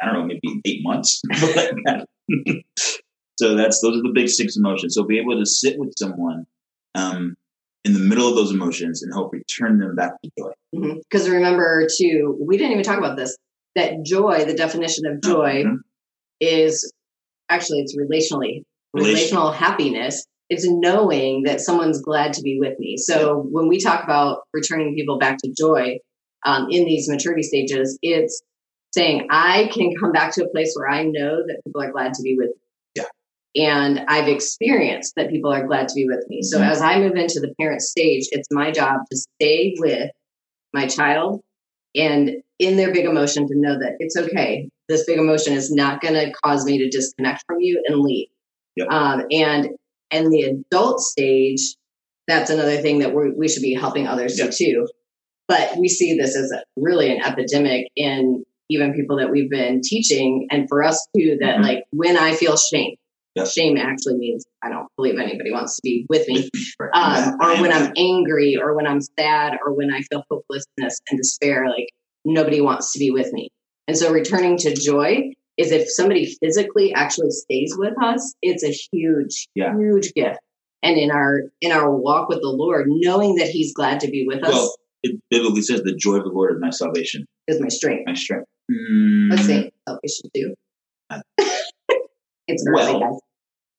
I 0.00 0.06
don't 0.06 0.14
know, 0.14 0.26
maybe 0.26 0.60
eight 0.66 0.80
months. 0.82 1.20
so 3.38 3.56
that's 3.56 3.80
those 3.80 3.96
are 3.96 4.02
the 4.02 4.12
big 4.14 4.28
six 4.28 4.56
emotions. 4.56 4.94
So 4.94 5.04
be 5.04 5.18
able 5.18 5.38
to 5.38 5.46
sit 5.46 5.78
with 5.78 5.94
someone 5.98 6.46
um, 6.94 7.34
in 7.84 7.94
the 7.94 8.00
middle 8.00 8.28
of 8.28 8.36
those 8.36 8.52
emotions 8.52 9.02
and 9.02 9.12
help 9.12 9.32
return 9.32 9.78
them 9.78 9.96
back 9.96 10.12
to 10.22 10.30
joy. 10.38 10.50
Because 10.72 11.24
mm-hmm. 11.24 11.32
remember, 11.32 11.88
too, 11.98 12.36
we 12.40 12.58
didn't 12.58 12.72
even 12.72 12.84
talk 12.84 12.98
about 12.98 13.16
this. 13.16 13.36
That 13.76 14.04
joy, 14.04 14.44
the 14.44 14.54
definition 14.54 15.06
of 15.06 15.22
joy, 15.22 15.64
mm-hmm. 15.64 15.76
is 16.40 16.92
actually 17.48 17.80
it's 17.80 17.96
relationally 17.96 18.62
relational 18.92 19.52
happiness. 19.52 20.26
It's 20.48 20.66
knowing 20.68 21.42
that 21.44 21.60
someone's 21.60 22.00
glad 22.00 22.32
to 22.34 22.42
be 22.42 22.58
with 22.60 22.78
me. 22.78 22.96
So 22.96 23.46
when 23.50 23.68
we 23.68 23.80
talk 23.80 24.04
about 24.04 24.42
returning 24.52 24.94
people 24.94 25.18
back 25.18 25.38
to 25.38 25.52
joy 25.56 25.98
um, 26.44 26.68
in 26.70 26.84
these 26.84 27.08
maturity 27.08 27.42
stages, 27.42 27.98
it's 28.02 28.42
saying 28.94 29.26
I 29.30 29.68
can 29.74 29.92
come 30.00 30.12
back 30.12 30.32
to 30.34 30.44
a 30.44 30.48
place 30.48 30.72
where 30.76 30.88
I 30.88 31.02
know 31.02 31.42
that 31.46 31.60
people 31.64 31.82
are 31.82 31.90
glad 31.90 32.14
to 32.14 32.22
be 32.22 32.36
with 32.38 32.48
me. 32.50 33.04
And 33.58 34.00
I've 34.06 34.28
experienced 34.28 35.14
that 35.16 35.30
people 35.30 35.50
are 35.50 35.66
glad 35.66 35.88
to 35.88 35.94
be 35.94 36.06
with 36.06 36.24
me. 36.28 36.42
So 36.42 36.58
mm-hmm. 36.58 36.70
as 36.70 36.82
I 36.82 36.98
move 36.98 37.16
into 37.16 37.40
the 37.40 37.54
parent 37.58 37.80
stage, 37.80 38.28
it's 38.30 38.48
my 38.50 38.70
job 38.70 39.00
to 39.10 39.16
stay 39.16 39.74
with 39.78 40.10
my 40.74 40.86
child 40.86 41.40
and 41.94 42.42
in 42.58 42.76
their 42.76 42.92
big 42.92 43.04
emotion 43.04 43.46
to 43.46 43.54
know 43.56 43.78
that 43.78 43.96
it's 43.98 44.16
okay. 44.16 44.68
This 44.88 45.04
big 45.04 45.18
emotion 45.18 45.52
is 45.54 45.70
not 45.70 46.00
going 46.00 46.14
to 46.14 46.32
cause 46.44 46.64
me 46.64 46.78
to 46.78 46.88
disconnect 46.88 47.44
from 47.46 47.58
you 47.60 47.82
and 47.86 48.00
leave. 48.00 48.28
Yep. 48.76 48.88
Um, 48.90 49.22
and 49.30 49.68
and 50.10 50.32
the 50.32 50.42
adult 50.42 51.00
stage, 51.00 51.74
that's 52.28 52.50
another 52.50 52.76
thing 52.78 53.00
that 53.00 53.14
we 53.14 53.32
we 53.36 53.48
should 53.48 53.62
be 53.62 53.74
helping 53.74 54.06
others 54.06 54.38
yep. 54.38 54.50
do 54.50 54.56
too. 54.56 54.88
But 55.48 55.76
we 55.78 55.88
see 55.88 56.16
this 56.16 56.36
as 56.36 56.50
a, 56.50 56.64
really 56.76 57.10
an 57.10 57.22
epidemic 57.22 57.86
in 57.94 58.44
even 58.68 58.94
people 58.94 59.18
that 59.18 59.30
we've 59.30 59.50
been 59.50 59.80
teaching, 59.82 60.48
and 60.50 60.68
for 60.68 60.82
us 60.82 61.06
too. 61.16 61.38
That 61.40 61.56
mm-hmm. 61.56 61.62
like 61.62 61.84
when 61.90 62.16
I 62.16 62.34
feel 62.34 62.56
shame, 62.56 62.96
Yep. 63.36 63.48
Shame 63.48 63.76
actually 63.76 64.16
means 64.16 64.46
I 64.64 64.70
don't 64.70 64.88
believe 64.96 65.18
anybody 65.18 65.52
wants 65.52 65.76
to 65.76 65.80
be 65.82 66.06
with 66.08 66.26
me. 66.26 66.48
Um, 66.94 67.36
or 67.40 67.60
when 67.60 67.72
I'm 67.72 67.92
angry, 67.96 68.56
or 68.60 68.76
when 68.76 68.86
I'm 68.86 69.00
sad, 69.18 69.54
or 69.64 69.74
when 69.74 69.92
I 69.92 70.02
feel 70.02 70.22
hopelessness 70.30 71.00
and 71.10 71.18
despair, 71.18 71.66
like 71.68 71.88
nobody 72.26 72.60
wants 72.60 72.92
to 72.92 72.98
be 72.98 73.10
with 73.10 73.32
me. 73.32 73.48
And 73.88 73.96
so 73.96 74.12
returning 74.12 74.58
to 74.58 74.74
joy 74.74 75.32
is 75.56 75.72
if 75.72 75.90
somebody 75.90 76.36
physically 76.42 76.92
actually 76.92 77.30
stays 77.30 77.74
with 77.78 77.94
us, 78.02 78.34
it's 78.42 78.62
a 78.62 78.76
huge, 78.92 79.48
yeah. 79.54 79.74
huge 79.76 80.12
gift. 80.14 80.38
And 80.82 80.98
in 80.98 81.10
our 81.10 81.44
in 81.60 81.72
our 81.72 81.90
walk 81.90 82.28
with 82.28 82.40
the 82.42 82.48
Lord, 82.48 82.86
knowing 82.88 83.36
that 83.36 83.48
He's 83.48 83.72
glad 83.72 84.00
to 84.00 84.08
be 84.08 84.24
with 84.26 84.44
us. 84.44 84.52
Well, 84.52 84.76
it 85.02 85.20
biblically 85.30 85.62
says 85.62 85.82
the 85.82 85.96
joy 85.96 86.16
of 86.16 86.24
the 86.24 86.30
Lord 86.30 86.54
is 86.54 86.60
my 86.60 86.70
salvation. 86.70 87.24
Is 87.48 87.60
my 87.60 87.68
strength. 87.68 88.02
My 88.06 88.14
strength. 88.14 88.46
Mm. 88.70 89.30
Let's 89.30 89.46
say 89.46 89.70
salvation 89.88 90.30
too. 90.34 90.54
it's 92.48 92.64
early, 92.68 92.92
well, 92.92 93.00
guys 93.00 93.20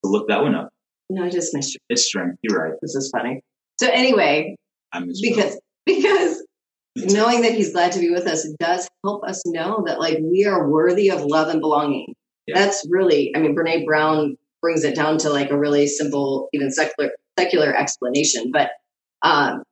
look 0.04 0.28
that 0.28 0.42
one 0.42 0.54
up. 0.54 0.70
No, 1.10 1.24
I 1.24 1.30
just 1.30 1.54
missed 1.54 1.74
you. 1.74 1.80
It's 1.88 2.04
strength. 2.04 2.38
You're 2.42 2.58
right. 2.58 2.74
This 2.82 2.94
is 2.94 3.10
funny. 3.10 3.42
So 3.80 3.88
anyway, 3.88 4.56
I'm 4.92 5.08
because 5.20 5.58
because 5.86 6.27
knowing 7.06 7.42
that 7.42 7.52
he's 7.52 7.72
glad 7.72 7.92
to 7.92 8.00
be 8.00 8.10
with 8.10 8.26
us 8.26 8.48
does 8.58 8.88
help 9.04 9.24
us 9.24 9.42
know 9.46 9.82
that 9.86 9.98
like 9.98 10.18
we 10.22 10.44
are 10.44 10.68
worthy 10.68 11.10
of 11.10 11.24
love 11.24 11.48
and 11.48 11.60
belonging. 11.60 12.14
Yeah. 12.46 12.58
That's 12.58 12.86
really, 12.90 13.32
I 13.36 13.40
mean, 13.40 13.54
Brene 13.54 13.84
Brown 13.84 14.36
brings 14.62 14.84
it 14.84 14.96
down 14.96 15.18
to 15.18 15.30
like 15.30 15.50
a 15.50 15.58
really 15.58 15.86
simple, 15.86 16.48
even 16.52 16.70
secular 16.70 17.10
secular 17.38 17.74
explanation. 17.74 18.50
But 18.52 18.70
um, 19.22 19.62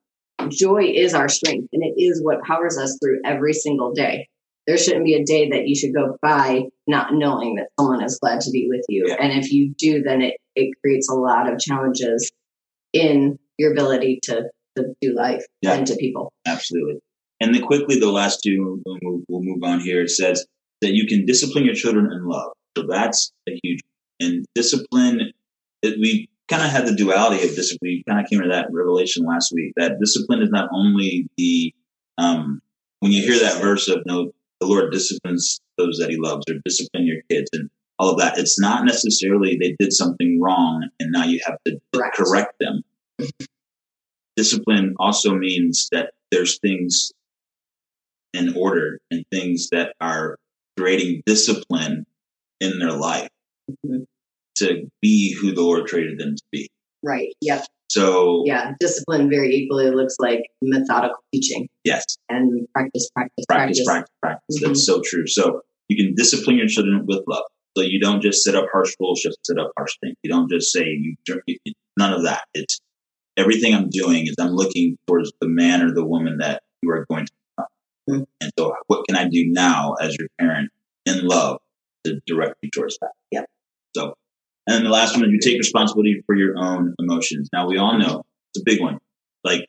joy 0.49 0.83
is 0.95 1.13
our 1.13 1.27
strength, 1.27 1.69
and 1.73 1.83
it 1.83 2.01
is 2.01 2.21
what 2.23 2.43
powers 2.43 2.77
us 2.77 2.97
through 3.01 3.19
every 3.25 3.53
single 3.53 3.93
day 3.93 4.27
there 4.67 4.77
shouldn't 4.77 5.05
be 5.05 5.13
a 5.13 5.23
day 5.23 5.49
that 5.49 5.67
you 5.67 5.75
should 5.75 5.93
go 5.93 6.17
by 6.21 6.63
not 6.87 7.13
knowing 7.13 7.55
that 7.55 7.69
someone 7.79 8.03
is 8.03 8.19
glad 8.19 8.41
to 8.41 8.51
be 8.51 8.67
with 8.69 8.85
you. 8.89 9.05
Yeah. 9.07 9.15
And 9.19 9.31
if 9.41 9.51
you 9.51 9.73
do, 9.77 10.03
then 10.03 10.21
it, 10.21 10.35
it 10.55 10.73
creates 10.83 11.09
a 11.09 11.15
lot 11.15 11.51
of 11.51 11.57
challenges 11.57 12.29
in 12.91 13.39
your 13.57 13.71
ability 13.71 14.19
to, 14.23 14.43
to 14.75 14.93
do 15.01 15.15
life 15.15 15.45
yeah. 15.61 15.73
and 15.73 15.87
to 15.87 15.95
people. 15.95 16.33
Absolutely. 16.45 16.99
And 17.39 17.53
then 17.53 17.61
quickly, 17.61 17.99
the 17.99 18.11
last 18.11 18.41
two, 18.43 18.81
we'll 18.85 18.97
move, 19.01 19.23
we'll 19.29 19.43
move 19.43 19.63
on 19.63 19.79
here. 19.79 20.01
It 20.01 20.09
says 20.09 20.45
that 20.81 20.93
you 20.93 21.07
can 21.07 21.25
discipline 21.25 21.65
your 21.65 21.75
children 21.75 22.11
in 22.11 22.25
love. 22.25 22.51
So 22.77 22.85
that's 22.87 23.31
a 23.47 23.59
huge, 23.63 23.81
and 24.19 24.45
discipline, 24.55 25.33
it, 25.81 25.99
we 25.99 26.29
kind 26.47 26.63
of 26.63 26.69
had 26.69 26.87
the 26.87 26.95
duality 26.95 27.47
of 27.47 27.55
this. 27.55 27.75
We 27.81 28.03
kind 28.07 28.19
of 28.19 28.29
came 28.29 28.41
to 28.41 28.49
that 28.49 28.67
revelation 28.71 29.25
last 29.25 29.51
week 29.53 29.73
that 29.75 29.99
discipline 29.99 30.41
is 30.41 30.49
not 30.49 30.69
only 30.73 31.27
the, 31.37 31.73
um, 32.17 32.61
when 32.99 33.11
you 33.11 33.21
hear 33.21 33.39
that 33.39 33.61
verse 33.61 33.87
of 33.87 34.03
no, 34.05 34.31
the 34.59 34.67
Lord 34.67 34.91
disciplines 34.91 35.59
those 35.77 35.97
that 35.99 36.09
he 36.09 36.17
loves 36.17 36.43
or 36.49 36.55
discipline 36.65 37.05
your 37.05 37.21
kids 37.29 37.49
and 37.53 37.69
all 37.99 38.11
of 38.11 38.19
that. 38.19 38.37
It's 38.37 38.59
not 38.59 38.85
necessarily 38.85 39.57
they 39.59 39.75
did 39.79 39.93
something 39.93 40.39
wrong 40.41 40.87
and 40.99 41.11
now 41.11 41.25
you 41.25 41.39
have 41.45 41.57
to 41.65 41.79
correct, 41.93 42.17
correct 42.17 42.53
them. 42.59 42.83
Discipline 44.35 44.95
also 44.99 45.35
means 45.35 45.87
that 45.91 46.11
there's 46.31 46.59
things 46.59 47.11
in 48.33 48.55
order 48.55 48.99
and 49.11 49.23
things 49.31 49.69
that 49.71 49.93
are 49.99 50.37
creating 50.77 51.23
discipline 51.25 52.05
in 52.59 52.79
their 52.79 52.91
life 52.91 53.29
mm-hmm. 53.69 54.03
to 54.57 54.89
be 55.01 55.33
who 55.33 55.53
the 55.53 55.61
Lord 55.61 55.87
created 55.87 56.19
them 56.19 56.35
to 56.35 56.43
be. 56.51 56.69
Right. 57.03 57.33
Yep. 57.41 57.65
So 57.89 58.43
yeah, 58.45 58.73
discipline 58.79 59.29
very 59.29 59.49
equally 59.55 59.89
looks 59.91 60.15
like 60.19 60.41
methodical 60.61 61.17
teaching. 61.33 61.69
Yes, 61.85 62.03
and 62.27 62.67
practice, 62.73 63.09
practice, 63.15 63.45
practice, 63.47 63.83
practice, 63.85 64.11
practice. 64.21 64.57
Mm-hmm. 64.57 64.67
That's 64.67 64.85
so 64.85 65.01
true. 65.05 65.25
So 65.25 65.61
you 65.87 65.95
can 65.95 66.13
discipline 66.15 66.57
your 66.57 66.67
children 66.67 67.05
with 67.07 67.23
love. 67.27 67.45
So 67.77 67.83
you 67.83 67.99
don't 67.99 68.21
just 68.21 68.43
set 68.43 68.55
up 68.55 68.65
harsh 68.71 68.93
rules, 68.99 69.21
just 69.21 69.37
set 69.45 69.57
up 69.57 69.71
harsh 69.77 69.93
things. 70.03 70.15
You 70.23 70.31
don't 70.31 70.49
just 70.49 70.71
say 70.71 70.83
you. 70.83 71.15
None 71.97 72.13
of 72.13 72.23
that. 72.23 72.43
It's 72.53 72.79
everything 73.37 73.73
I'm 73.73 73.89
doing 73.89 74.27
is 74.27 74.35
I'm 74.39 74.55
looking 74.55 74.97
towards 75.07 75.31
the 75.39 75.47
man 75.47 75.81
or 75.81 75.93
the 75.93 76.05
woman 76.05 76.39
that 76.39 76.63
you 76.81 76.89
are 76.91 77.05
going 77.09 77.25
to. 77.25 77.31
Mm-hmm. 78.09 78.23
And 78.41 78.51
so, 78.57 78.73
what 78.87 79.05
can 79.07 79.17
I 79.17 79.27
do 79.27 79.45
now 79.47 79.93
as 80.01 80.15
your 80.17 80.27
parent 80.39 80.71
in 81.05 81.25
love 81.25 81.59
to 82.05 82.19
direct 82.25 82.55
you 82.61 82.69
towards 82.71 82.97
that? 82.99 83.11
Yeah. 83.31 83.45
So 83.95 84.15
and 84.67 84.85
the 84.85 84.89
last 84.89 85.15
one 85.15 85.23
is 85.23 85.31
you 85.31 85.39
take 85.39 85.57
responsibility 85.57 86.21
for 86.25 86.35
your 86.35 86.57
own 86.57 86.93
emotions. 86.99 87.49
Now 87.53 87.67
we 87.67 87.77
all 87.77 87.97
know 87.97 88.25
it's 88.53 88.61
a 88.61 88.63
big 88.65 88.81
one. 88.81 88.99
Like 89.43 89.67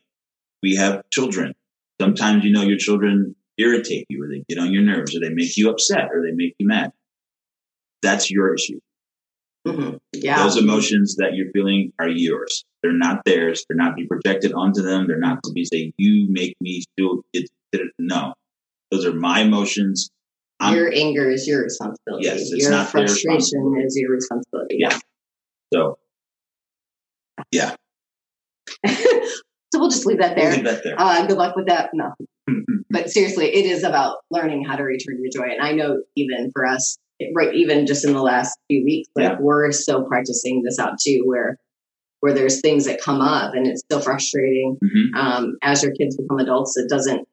we 0.62 0.74
have 0.74 1.08
children. 1.10 1.54
Sometimes 2.00 2.44
you 2.44 2.52
know 2.52 2.62
your 2.62 2.78
children 2.78 3.36
irritate 3.56 4.06
you 4.08 4.22
or 4.22 4.28
they 4.28 4.44
get 4.48 4.58
on 4.58 4.72
your 4.72 4.82
nerves 4.82 5.16
or 5.16 5.20
they 5.20 5.32
make 5.32 5.56
you 5.56 5.70
upset 5.70 6.08
or 6.12 6.22
they 6.22 6.32
make 6.32 6.54
you 6.58 6.66
mad. 6.66 6.92
That's 8.02 8.30
your 8.30 8.54
issue. 8.54 8.80
Mm-hmm. 9.66 9.96
Yeah. 10.14 10.42
Those 10.42 10.56
emotions 10.56 11.16
that 11.16 11.34
you're 11.34 11.50
feeling 11.52 11.92
are 11.98 12.08
yours. 12.08 12.64
They're 12.82 12.92
not 12.92 13.24
theirs. 13.24 13.64
They're 13.68 13.76
not 13.76 13.90
to 13.90 13.94
be 13.96 14.06
projected 14.06 14.52
onto 14.52 14.82
them. 14.82 15.06
They're 15.06 15.18
not 15.18 15.42
to 15.44 15.52
be 15.52 15.64
saying, 15.64 15.92
you 15.96 16.26
make 16.30 16.56
me 16.60 16.82
feel 16.96 17.22
No, 17.98 18.34
those 18.90 19.04
are 19.06 19.12
my 19.12 19.40
emotions. 19.40 20.10
I'm, 20.60 20.74
your 20.74 20.92
anger 20.92 21.30
is 21.30 21.46
your 21.46 21.62
responsibility. 21.62 22.26
Yes, 22.26 22.50
your 22.50 22.84
frustration 22.84 23.82
is 23.84 23.96
your 23.96 24.10
responsibility. 24.10 24.76
Yeah. 24.78 24.98
So, 25.72 25.98
yeah. 27.52 27.74
so 28.86 28.98
we'll 29.74 29.90
just 29.90 30.06
leave 30.06 30.18
that 30.18 30.34
there. 30.34 30.46
We'll 30.46 30.56
leave 30.56 30.64
that 30.64 30.82
there. 30.82 30.96
Uh, 30.98 31.26
good 31.26 31.38
luck 31.38 31.54
with 31.54 31.66
that. 31.66 31.90
No. 31.92 32.12
but 32.90 33.10
seriously, 33.10 33.54
it 33.54 33.66
is 33.66 33.84
about 33.84 34.18
learning 34.30 34.64
how 34.64 34.76
to 34.76 34.82
return 34.82 35.20
your 35.20 35.30
joy. 35.30 35.52
And 35.52 35.62
I 35.62 35.72
know 35.72 36.02
even 36.16 36.50
for 36.52 36.66
us, 36.66 36.98
right, 37.34 37.54
even 37.54 37.86
just 37.86 38.04
in 38.04 38.12
the 38.12 38.22
last 38.22 38.58
few 38.68 38.84
weeks, 38.84 39.08
like 39.14 39.32
yeah. 39.32 39.36
we're 39.38 39.70
still 39.70 40.04
practicing 40.04 40.62
this 40.64 40.78
out 40.78 40.98
too, 41.00 41.22
where 41.24 41.56
where 42.20 42.34
there's 42.34 42.60
things 42.60 42.84
that 42.86 43.00
come 43.00 43.20
up 43.20 43.54
and 43.54 43.68
it's 43.68 43.80
still 43.80 44.00
frustrating. 44.00 44.76
Mm-hmm. 44.82 45.16
Um, 45.16 45.56
as 45.62 45.84
your 45.84 45.92
kids 45.92 46.16
become 46.16 46.40
adults, 46.40 46.76
it 46.76 46.88
doesn't 46.88 47.28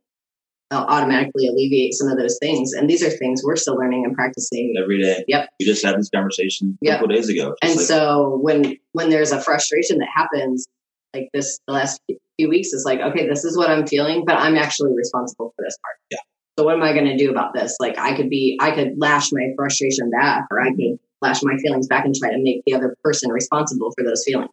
automatically 0.77 1.48
alleviate 1.48 1.94
some 1.94 2.08
of 2.08 2.17
those 2.17 2.38
things. 2.41 2.74
And 2.74 2.89
these 2.89 3.03
are 3.03 3.10
things 3.10 3.41
we're 3.44 3.55
still 3.55 3.75
learning 3.75 4.03
and 4.05 4.15
practicing 4.15 4.74
every 4.82 5.01
day. 5.01 5.24
Yep. 5.27 5.50
We 5.60 5.65
just 5.65 5.84
had 5.86 5.98
this 5.98 6.10
conversation 6.10 6.77
a 6.82 6.86
yep. 6.86 7.00
couple 7.00 7.15
days 7.15 7.29
ago. 7.29 7.55
And 7.62 7.75
like, 7.75 7.86
so 7.86 8.39
when 8.41 8.77
when 8.94 9.10
there's 9.10 9.32
a 9.32 9.41
frustration 9.41 9.98
that 10.00 10.10
happens 10.13 10.65
like 11.13 11.29
this 11.34 11.60
the 11.67 11.74
last 11.74 12.01
few 12.38 12.50
weeks 12.50 12.70
is 12.70 12.84
like, 12.86 13.00
okay, 13.00 13.27
this 13.27 13.44
is 13.46 13.58
what 13.58 13.70
I'm 13.70 13.88
feeling, 13.88 14.24
but 14.25 14.36
I'm 14.36 14.58
actually 14.58 14.94
responsible 14.96 15.53
for 15.55 15.63
this 15.63 15.77
part. 15.82 15.96
Yeah. 16.12 16.17
So 16.58 16.65
what 16.65 16.75
am 16.75 16.84
I 16.84 16.94
going 16.94 17.05
to 17.05 17.17
do 17.17 17.32
about 17.32 17.53
this? 17.53 17.75
Like 17.79 17.98
I 17.98 18.15
could 18.15 18.29
be 18.29 18.58
I 18.62 18.72
could 18.72 18.94
lash 18.98 19.32
my 19.32 19.50
frustration 19.55 20.10
back 20.12 20.46
or 20.51 20.62
I 20.62 20.70
could 20.70 21.00
lash 21.22 21.41
my 21.44 21.58
feelings 21.58 21.88
back 21.88 22.05
and 22.05 22.15
try 22.15 22.32
to 22.32 22.39
make 22.39 22.62
the 22.65 22.74
other 22.74 22.96
person 23.03 23.32
responsible 23.32 23.91
for 23.98 24.03
those 24.03 24.24
feelings. 24.25 24.51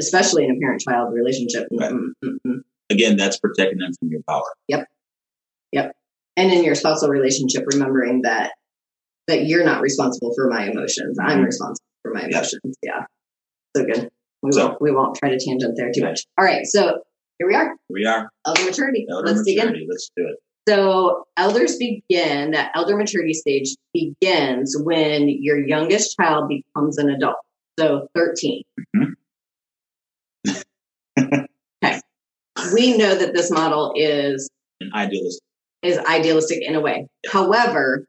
Especially 0.00 0.44
in 0.44 0.50
a 0.50 0.58
parent 0.58 0.80
child 0.80 1.12
relationship. 1.12 1.68
Right. 1.70 1.92
Mm-hmm 1.92 2.58
again, 2.90 3.16
that's 3.16 3.38
protecting 3.38 3.78
them 3.78 3.92
from 3.98 4.08
your 4.10 4.20
power. 4.28 4.42
Yep. 4.68 4.86
Yep. 5.72 5.92
And 6.36 6.52
in 6.52 6.64
your 6.64 6.74
spousal 6.74 7.08
relationship, 7.08 7.64
remembering 7.72 8.22
that 8.22 8.52
that 9.28 9.46
you're 9.46 9.64
not 9.64 9.80
responsible 9.80 10.32
for 10.34 10.48
my 10.48 10.64
emotions. 10.64 11.18
Mm-hmm. 11.18 11.30
I'm 11.30 11.42
responsible 11.42 11.86
for 12.02 12.12
my 12.12 12.22
emotions. 12.22 12.60
Yep. 12.64 12.74
Yeah. 12.82 13.04
So 13.76 13.84
good. 13.84 14.10
We 14.42 14.52
so, 14.52 14.68
won't 14.68 14.82
we 14.82 14.90
won't 14.90 15.16
try 15.16 15.30
to 15.30 15.38
tangent 15.38 15.74
there 15.76 15.90
too 15.94 16.02
much. 16.02 16.22
All 16.38 16.44
right. 16.44 16.66
So 16.66 17.00
here 17.38 17.46
we 17.46 17.54
are. 17.54 17.74
we 17.88 18.04
are. 18.04 18.28
Elder 18.46 18.64
maturity. 18.64 19.06
Elder 19.10 19.28
Let's 19.28 19.46
maturity. 19.46 19.86
Let's 19.88 20.10
do 20.16 20.26
it. 20.26 20.36
So 20.68 21.24
elders 21.36 21.76
begin, 21.78 22.50
that 22.52 22.70
elder 22.74 22.96
maturity 22.96 23.32
stage 23.32 23.74
begins 23.94 24.76
when 24.78 25.28
your 25.28 25.58
youngest 25.66 26.16
child 26.20 26.48
becomes 26.48 26.98
an 26.98 27.08
adult. 27.10 27.36
So 27.78 28.08
13. 28.14 28.62
okay. 31.18 31.46
We 32.74 32.96
know 32.96 33.14
that 33.14 33.34
this 33.34 33.50
model 33.50 33.92
is 33.96 34.48
An 34.80 34.90
idealist. 34.94 35.40
is 35.82 35.98
idealistic 35.98 36.58
in 36.62 36.74
a 36.74 36.80
way. 36.80 37.06
Yeah. 37.24 37.30
However, 37.32 38.04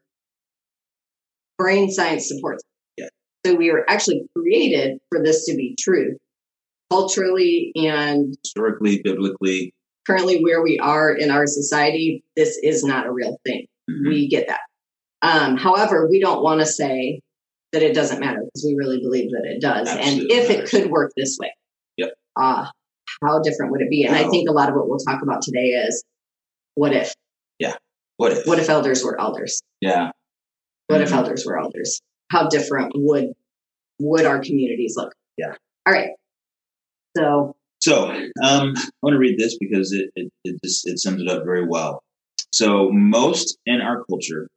brain 1.57 1.89
science 1.91 2.27
supports 2.27 2.63
it. 2.97 3.03
Yeah. 3.03 3.09
So 3.51 3.55
we 3.55 3.71
were 3.71 3.89
actually 3.89 4.23
created 4.37 4.97
for 5.09 5.23
this 5.23 5.45
to 5.45 5.55
be 5.55 5.75
true. 5.79 6.17
Culturally 6.89 7.71
and 7.75 8.35
Historically, 8.43 9.01
biblically. 9.03 9.73
currently 10.05 10.43
where 10.43 10.61
we 10.61 10.77
are 10.79 11.13
in 11.13 11.31
our 11.31 11.47
society, 11.47 12.23
this 12.35 12.57
is 12.61 12.83
not 12.83 13.05
a 13.05 13.11
real 13.11 13.37
thing. 13.45 13.65
Mhm. 13.89 14.09
We 14.09 14.27
get 14.27 14.47
that. 14.47 14.61
Um, 15.21 15.55
however, 15.55 16.07
we 16.09 16.19
don't 16.19 16.43
want 16.43 16.59
to 16.61 16.65
say 16.65 17.21
that 17.71 17.81
it 17.83 17.93
doesn't 17.93 18.19
matter 18.19 18.41
because 18.43 18.65
we 18.65 18.75
really 18.75 18.99
believe 18.99 19.29
that 19.31 19.45
it 19.45 19.61
does. 19.61 19.87
Absolutely 19.87 20.21
and 20.35 20.43
if 20.43 20.49
it 20.49 20.69
could 20.69 20.91
work 20.91 21.13
this 21.15 21.37
way, 21.39 21.53
Yep. 21.97 22.13
uh, 22.35 22.65
how 23.21 23.41
different 23.41 23.71
would 23.71 23.81
it 23.81 23.89
be? 23.89 24.03
And 24.03 24.15
I 24.15 24.27
think 24.29 24.49
a 24.49 24.51
lot 24.51 24.69
of 24.69 24.75
what 24.75 24.87
we'll 24.89 24.99
talk 24.99 25.21
about 25.21 25.41
today 25.41 25.67
is 25.69 26.03
what 26.75 26.93
if? 26.93 27.13
Yeah. 27.59 27.75
What 28.17 28.31
if? 28.31 28.45
What 28.47 28.59
if 28.59 28.69
elders 28.69 29.03
were 29.03 29.19
elders? 29.19 29.61
Yeah. 29.81 30.11
What 30.87 31.01
if 31.01 31.09
Mhm. 31.09 31.17
elders 31.17 31.45
were 31.45 31.59
elders? 31.59 32.01
How 32.31 32.47
different 32.47 32.93
would 32.95 33.33
would 33.99 34.25
our 34.25 34.39
communities 34.39 34.95
look? 34.97 35.13
Yeah. 35.37 35.55
All 35.85 35.93
right. 35.93 36.09
So 37.15 37.55
So 37.79 38.09
um, 38.09 38.73
I 38.75 38.89
want 39.01 39.13
to 39.13 39.17
read 39.17 39.37
this 39.37 39.57
because 39.59 39.91
it, 39.91 40.09
it, 40.15 40.29
it 40.43 40.55
just 40.63 40.87
it 40.87 40.99
sums 40.99 41.21
it 41.21 41.27
up 41.27 41.43
very 41.43 41.67
well. 41.67 42.01
So 42.53 42.89
most 42.91 43.57
in 43.65 43.81
our 43.81 44.03
culture 44.09 44.47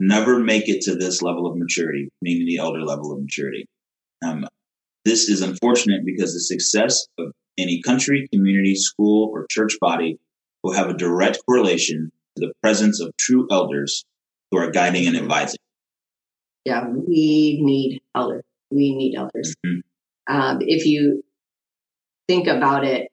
never 0.00 0.38
make 0.38 0.68
it 0.68 0.80
to 0.82 0.94
this 0.94 1.22
level 1.22 1.46
of 1.46 1.56
maturity, 1.56 2.08
meaning 2.22 2.46
the 2.46 2.58
elder 2.58 2.82
level 2.82 3.12
of 3.12 3.20
maturity. 3.20 3.66
Um, 4.24 4.46
this 5.04 5.28
is 5.28 5.42
unfortunate 5.42 6.02
because 6.04 6.34
the 6.34 6.40
success 6.40 7.06
of 7.18 7.32
any 7.58 7.82
country, 7.82 8.28
community, 8.32 8.74
school, 8.74 9.30
or 9.32 9.46
church 9.50 9.76
body 9.80 10.18
will 10.62 10.72
have 10.72 10.88
a 10.88 10.94
direct 10.94 11.38
correlation 11.46 12.10
to 12.36 12.46
the 12.46 12.52
presence 12.62 13.00
of 13.00 13.16
true 13.16 13.46
elders 13.50 14.04
who 14.50 14.58
are 14.58 14.70
guiding 14.70 15.06
and 15.06 15.16
advising. 15.16 15.58
yeah, 16.64 16.84
we 16.86 17.58
need 17.62 18.00
elders. 18.14 18.44
We 18.70 18.94
need 18.94 19.14
elders. 19.16 19.54
Mhm. 19.64 19.80
Um, 20.26 20.58
if 20.60 20.84
you 20.84 21.22
think 22.28 22.46
about 22.46 22.84
it, 22.84 23.08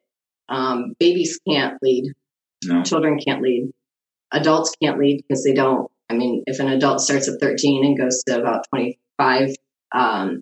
um, 0.50 0.94
babies 1.00 1.40
can't 1.48 1.78
lead, 1.82 2.12
No, 2.66 2.84
children 2.84 3.18
can't 3.26 3.42
lead, 3.42 3.72
adults 4.32 4.76
can't 4.82 5.00
lead 5.00 5.22
because 5.22 5.44
they 5.44 5.54
don't. 5.54 5.90
I 6.10 6.16
mean, 6.16 6.44
if 6.48 6.60
an 6.60 6.68
adult 6.68 7.00
starts 7.00 7.30
at 7.30 7.40
13 7.40 7.86
and 7.86 7.98
goes 7.98 8.22
to 8.28 8.40
about 8.40 8.66
25, 8.70 9.56
um, 9.94 10.42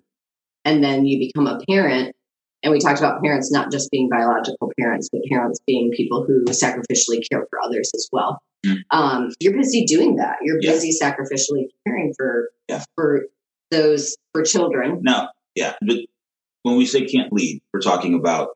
and 0.64 0.82
then 0.82 1.06
you 1.06 1.18
become 1.20 1.46
a 1.46 1.60
parent, 1.68 2.16
and 2.64 2.72
we 2.72 2.80
talked 2.80 2.98
about 2.98 3.22
parents 3.22 3.52
not 3.52 3.70
just 3.70 3.90
being 3.92 4.08
biological 4.08 4.72
parents, 4.80 5.08
but 5.12 5.20
parents 5.30 5.60
being 5.66 5.90
people 5.96 6.24
who 6.26 6.44
sacrificially 6.46 7.20
care 7.30 7.46
for 7.50 7.60
others 7.62 7.90
as 7.94 8.08
well. 8.10 8.40
Mm. 8.66 8.78
Um, 8.90 9.30
you're 9.40 9.52
busy 9.56 9.84
doing 9.84 10.16
that. 10.16 10.36
You're 10.42 10.58
Yeah. 10.60 10.72
busy 10.72 10.90
sacrificially 11.00 11.66
caring 11.86 12.12
for 12.16 12.50
Yeah. 12.68 12.82
for 12.96 13.26
those 13.70 14.16
for 14.32 14.42
children. 14.42 15.00
no, 15.02 15.28
yeah. 15.54 15.74
But 15.86 15.98
when 16.62 16.76
we 16.76 16.86
say 16.86 17.04
can't 17.04 17.32
lead, 17.32 17.60
we're 17.72 17.80
talking 17.80 18.14
about 18.14 18.48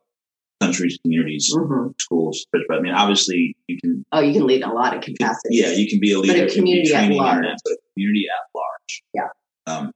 countries, 0.60 0.98
communities, 1.04 1.54
Mhm. 1.54 1.94
schools. 2.00 2.46
But 2.50 2.62
I 2.72 2.80
mean, 2.80 2.92
obviously, 2.94 3.54
you 3.68 3.78
can 3.80 4.04
Oh, 4.12 4.20
you 4.20 4.32
can 4.32 4.46
lead 4.46 4.62
in 4.62 4.68
a 4.68 4.72
lot 4.72 4.96
of 4.96 5.02
capacities. 5.02 5.60
Yeah, 5.60 5.70
you 5.72 5.88
can 5.88 6.00
be 6.00 6.12
a 6.12 6.16
But 6.16 6.22
leader. 6.28 6.44
a 6.44 6.48
can 6.48 6.64
be 6.64 6.70
community 6.82 6.94
at 6.94 7.10
in 7.10 7.16
large. 7.16 7.42
that, 7.44 7.58
but 7.64 7.72
a 7.74 7.76
community 7.94 8.26
at 8.28 8.48
large. 8.58 9.02
Yeah. 9.14 9.28
Um, 9.72 9.92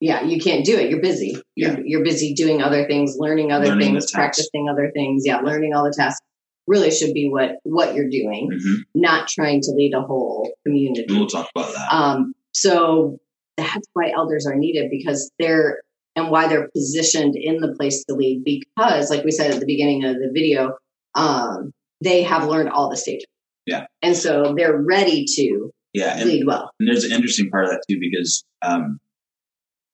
yeah, 0.00 0.22
you 0.22 0.40
can't 0.40 0.64
do 0.64 0.76
it. 0.76 0.90
You're 0.90 1.00
busy. 1.00 1.40
You're, 1.56 1.78
you're 1.84 2.04
busy 2.04 2.34
doing 2.34 2.62
other 2.62 2.86
things, 2.86 3.16
learning 3.18 3.50
other 3.50 3.66
Learning 3.66 3.94
things, 3.94 4.12
practicing 4.12 4.68
other 4.68 4.90
things. 4.94 5.22
Yeah, 5.26 5.38
learning 5.40 5.74
all 5.74 5.84
the 5.84 5.94
tasks 5.96 6.20
really 6.68 6.90
should 6.90 7.14
be 7.14 7.28
what 7.28 7.56
what 7.64 7.94
you're 7.94 8.08
doing, 8.08 8.50
mhm. 8.52 8.76
not 8.94 9.26
trying 9.26 9.60
to 9.62 9.72
lead 9.72 9.94
a 9.94 10.02
whole 10.02 10.52
community. 10.64 11.06
we'll 11.10 11.26
talk 11.26 11.48
about 11.54 11.72
that. 11.74 11.92
Um, 11.92 12.34
so 12.52 13.18
that's 13.56 13.88
why 13.94 14.12
elders 14.14 14.46
are 14.46 14.54
needed 14.54 14.90
because 14.90 15.32
they're 15.38 15.80
and 16.14 16.30
why 16.30 16.46
they're 16.48 16.68
positioned 16.74 17.34
in 17.36 17.58
the 17.58 17.74
place 17.74 18.04
to 18.04 18.14
lead 18.14 18.44
because, 18.44 19.10
like 19.10 19.24
we 19.24 19.30
said 19.30 19.50
at 19.50 19.60
the 19.60 19.66
beginning 19.66 20.04
of 20.04 20.16
the 20.16 20.30
video, 20.32 20.76
um, 21.14 21.72
they 22.02 22.22
have 22.22 22.46
learned 22.46 22.68
all 22.68 22.90
the 22.90 22.96
stages. 22.96 23.26
Yeah. 23.66 23.86
and 24.00 24.16
so 24.16 24.54
they're 24.56 24.80
ready 24.80 25.26
to 25.26 25.70
yeah, 25.92 26.16
and, 26.16 26.26
lead 26.26 26.46
well. 26.46 26.70
and 26.80 26.88
there's 26.88 27.04
an 27.04 27.12
interesting 27.12 27.50
part 27.50 27.64
of 27.64 27.70
that 27.70 27.82
too 27.86 27.98
because 28.00 28.42
um, 28.62 28.98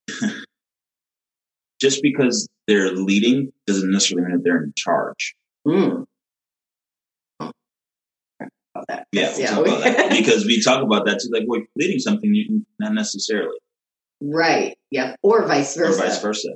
just 1.80 2.02
because 2.02 2.48
they're 2.66 2.92
leading 2.92 3.52
doesn't 3.66 3.90
necessarily 3.90 4.26
mean 4.28 4.36
that 4.38 4.44
they're 4.44 4.62
in 4.64 4.72
charge. 4.76 5.34
Mm. 5.66 6.04
About 7.40 8.86
that. 8.88 9.06
Yeah, 9.12 9.30
we'll 9.30 9.38
Yeah, 9.40 9.46
talk 9.50 9.66
about 9.66 9.84
that 9.84 10.10
because 10.18 10.44
we 10.44 10.60
talk 10.62 10.82
about 10.82 11.06
that 11.06 11.20
too. 11.20 11.28
Like, 11.32 11.44
well, 11.46 11.62
leading 11.76 11.98
something, 11.98 12.34
you 12.34 12.64
not 12.80 12.92
necessarily, 12.94 13.56
Right. 14.22 14.76
Yep. 14.90 15.16
Or 15.22 15.46
vice 15.46 15.76
or 15.76 15.86
versa. 15.86 16.02
vice 16.02 16.22
versa. 16.22 16.48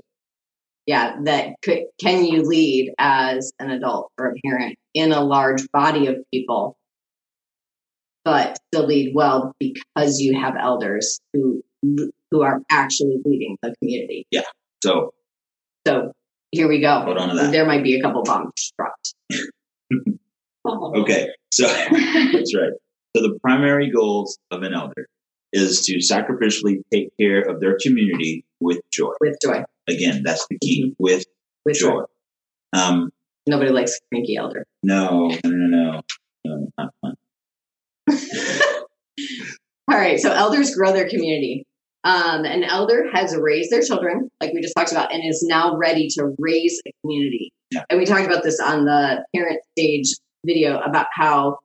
Yeah. 0.87 1.17
That 1.25 1.57
could, 1.63 1.81
can 2.01 2.25
you 2.25 2.43
lead 2.43 2.93
as 2.99 3.53
an 3.59 3.71
adult 3.71 4.11
or 4.19 4.31
a 4.31 4.35
parent 4.45 4.77
in 4.95 5.13
a 5.13 5.21
large 5.23 5.71
body 5.71 6.07
of 6.07 6.17
people, 6.33 6.79
but 8.25 8.57
still 8.73 8.87
lead 8.87 9.13
well 9.15 9.53
because 9.61 10.19
you 10.21 10.41
have 10.41 10.55
elders 10.59 11.21
who, 11.35 11.63
who 11.83 12.43
are 12.43 12.61
actually 12.71 13.19
leading 13.25 13.57
the 13.63 13.75
community. 13.81 14.27
Yeah. 14.31 14.43
So 14.83 15.13
So 15.87 16.13
here 16.51 16.69
we 16.69 16.81
go. 16.81 17.01
Hold 17.01 17.19
on 17.19 17.29
to 17.31 17.35
that. 17.37 17.53
There 17.53 17.67
might 17.67 17.83
be 17.83 17.99
a 17.99 18.03
couple 18.03 18.23
bombs 18.25 18.73
dropped. 18.79 19.15
okay, 21.01 21.29
so 21.53 21.67
that's 21.93 22.55
right. 22.57 22.73
So 23.17 23.23
the 23.23 23.39
primary 23.43 23.91
goals 23.91 24.39
of 24.51 24.63
an 24.63 24.75
elder 24.75 25.09
is 25.53 25.83
to 25.87 25.97
sacrificially 25.99 26.83
take 26.93 27.09
care 27.19 27.41
of 27.41 27.61
their 27.61 27.77
community 27.83 28.45
with 28.61 28.81
joy. 28.93 29.13
With 29.21 29.37
joy. 29.43 29.63
Again, 29.89 30.23
that's 30.25 30.47
the 30.51 30.59
key 30.59 30.95
with 30.99 31.25
With 31.65 31.77
joy. 31.77 31.89
joy. 31.91 32.03
Um, 32.75 33.11
Nobody 33.47 33.71
likes 33.71 33.99
cranky 34.13 34.37
elder. 34.37 34.67
no, 34.83 35.29
no, 35.29 35.51
no, 35.51 35.67
no, 35.67 36.01
no, 36.45 36.69
not 36.77 36.93
fun. 37.01 37.15
All 39.91 39.97
right, 39.97 40.21
so 40.21 40.31
elders 40.33 40.75
grow 40.75 40.93
their 40.93 41.09
community. 41.09 41.65
Um, 42.05 42.45
an 42.45 42.63
elder 42.65 43.07
has 43.13 43.37
raised 43.37 43.71
their 43.71 43.83
children, 43.83 44.31
like 44.41 44.53
we 44.53 44.61
just 44.63 44.75
talked 44.77 44.93
about, 44.93 45.13
and 45.13 45.23
is 45.29 45.45
now 45.47 45.77
ready 45.77 46.09
to 46.11 46.35
raise 46.39 46.81
a 46.87 46.93
community. 47.03 47.53
Yeah. 47.73 47.85
And 47.91 47.99
we 47.99 48.07
talked 48.07 48.25
about 48.27 48.45
this 48.45 48.61
on 48.61 48.85
the 48.85 49.25
parent 49.35 49.61
stage 49.77 50.15
video 50.47 50.79
about 50.79 51.07
how 51.13 51.59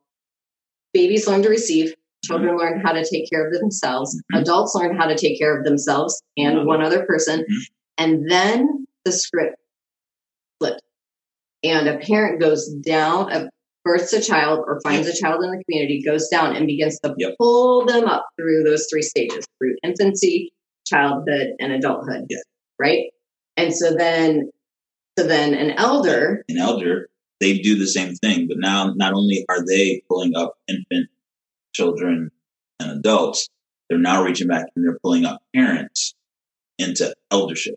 babies 0.93 1.27
learn 1.27 1.43
to 1.43 1.49
receive, 1.49 1.93
children 2.25 2.57
learn 2.57 2.81
how 2.83 2.93
to 2.93 3.05
take 3.07 3.29
care 3.29 3.47
of 3.47 3.53
themselves, 3.53 4.19
Mhm. 4.33 4.41
adults 4.41 4.75
learn 4.75 4.95
how 4.97 5.05
to 5.07 5.15
take 5.15 5.37
care 5.37 5.57
of 5.57 5.65
themselves 5.65 6.21
and 6.37 6.57
Mhm. 6.57 6.65
one 6.65 6.81
other 6.81 7.05
person, 7.05 7.41
Mhm. 7.41 7.65
and 7.97 8.31
then 8.31 8.85
the 9.05 9.11
script 9.11 9.55
flips. 10.59 10.81
And 11.63 11.87
a 11.87 11.97
parent 11.99 12.41
goes 12.41 12.67
down, 12.85 13.31
a 13.31 13.49
births 13.83 14.13
a 14.13 14.21
child 14.21 14.63
or 14.65 14.79
finds 14.81 15.07
a 15.07 15.15
child 15.15 15.43
in 15.43 15.51
the 15.51 15.63
community, 15.65 16.01
goes 16.05 16.27
down 16.29 16.55
and 16.55 16.65
begins 16.67 16.99
to 17.01 17.13
Yep. 17.17 17.35
pull 17.39 17.85
them 17.85 18.05
up 18.05 18.25
through 18.37 18.63
those 18.63 18.87
three 18.89 19.01
stages 19.01 19.45
through 19.59 19.75
infancy, 19.83 20.53
childhood, 20.87 21.49
and 21.59 21.73
adulthood. 21.73 22.25
Yes. 22.29 22.41
Right? 22.79 23.05
And 23.57 23.73
so 23.73 23.93
then 23.95 24.49
so 25.17 25.27
then 25.27 25.53
an 25.53 25.71
elder, 25.71 26.43
An 26.49 26.57
elder, 26.57 27.07
they 27.39 27.59
do 27.59 27.77
the 27.77 27.85
same 27.87 28.15
thing, 28.15 28.47
but 28.47 28.57
now 28.59 28.93
not 28.95 29.13
only 29.13 29.45
are 29.49 29.63
they 29.65 30.01
pulling 30.09 30.35
up 30.35 30.55
infant 30.67 31.07
children 31.75 32.31
and 32.79 32.91
adults, 32.91 33.47
they're 33.89 33.99
now 33.99 34.23
reaching 34.23 34.47
back 34.47 34.65
and 34.75 34.83
they're 34.83 34.97
pulling 35.03 35.25
up 35.25 35.43
parents 35.55 36.15
into 36.79 37.13
eldership 37.31 37.75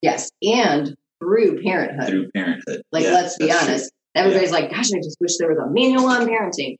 yes, 0.00 0.30
and 0.42 0.96
through 1.20 1.60
parenthood. 1.62 2.08
through 2.08 2.30
parenthood. 2.34 2.82
Like, 2.90 3.04
Yeah, 3.04 3.12
let's 3.12 3.36
be 3.36 3.52
honest 3.52 3.90
true. 3.90 3.98
Everybody's 4.14 4.50
like, 4.50 4.70
gosh, 4.70 4.92
I 4.92 4.98
just 4.98 5.16
wish 5.20 5.38
there 5.38 5.48
was 5.48 5.58
a 5.58 5.70
manual 5.70 6.06
on 6.06 6.26
parenting. 6.26 6.76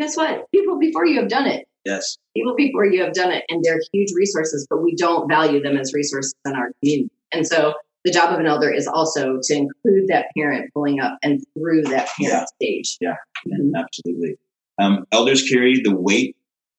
Guess 0.00 0.16
what? 0.16 0.50
People 0.52 0.78
before 0.78 1.06
you 1.06 1.20
have 1.20 1.28
done 1.28 1.46
it. 1.46 1.66
Yes. 1.84 2.16
People 2.36 2.54
before 2.56 2.84
you 2.86 3.02
have 3.02 3.12
done 3.12 3.30
it, 3.30 3.44
and 3.48 3.62
they're 3.62 3.80
huge 3.92 4.10
resources, 4.16 4.66
but 4.68 4.82
we 4.82 4.94
don't 4.96 5.28
value 5.28 5.62
them 5.62 5.76
as 5.76 5.92
resources 5.94 6.34
in 6.46 6.52
our 6.54 6.70
community. 6.80 7.10
And 7.32 7.46
so 7.46 7.74
the 8.04 8.10
job 8.10 8.32
of 8.32 8.40
an 8.40 8.46
elder 8.46 8.70
is 8.70 8.86
also 8.86 9.38
to 9.42 9.54
include 9.54 10.08
that 10.08 10.26
parent 10.36 10.70
pulling 10.74 11.00
up 11.00 11.18
and 11.22 11.42
through 11.56 11.82
that 11.84 12.08
parent 12.20 12.48
stage. 12.48 12.98
Mhm. 13.46 13.72
Absolutely. 13.76 14.36
Um, 14.78 15.04
elders 15.12 15.48
carry 15.48 15.80
the 15.82 15.94
weight, 15.94 16.36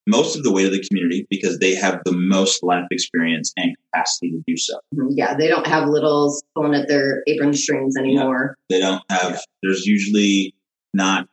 most 0.07 0.35
of 0.35 0.43
the 0.43 0.51
weight 0.51 0.65
of 0.65 0.71
the 0.71 0.83
community 0.87 1.25
because 1.29 1.59
they 1.59 1.75
have 1.75 2.01
the 2.05 2.11
most 2.11 2.63
life 2.63 2.85
experience 2.91 3.53
and 3.57 3.75
capacity 3.95 4.31
to 4.31 4.43
do 4.47 4.57
so. 4.57 4.79
Mhm. 4.93 5.09
Yeah, 5.11 5.35
they 5.35 5.47
don't 5.47 5.67
have 5.67 5.89
littles 5.89 6.43
pulling 6.55 6.75
at 6.75 6.87
their 6.87 7.23
apron 7.27 7.53
strings 7.53 7.95
anymore. 7.97 8.57
They 8.69 8.79
don't 8.79 9.03
have, 9.09 9.41
there's 9.63 9.85
usually 9.85 10.53
not 10.93 11.27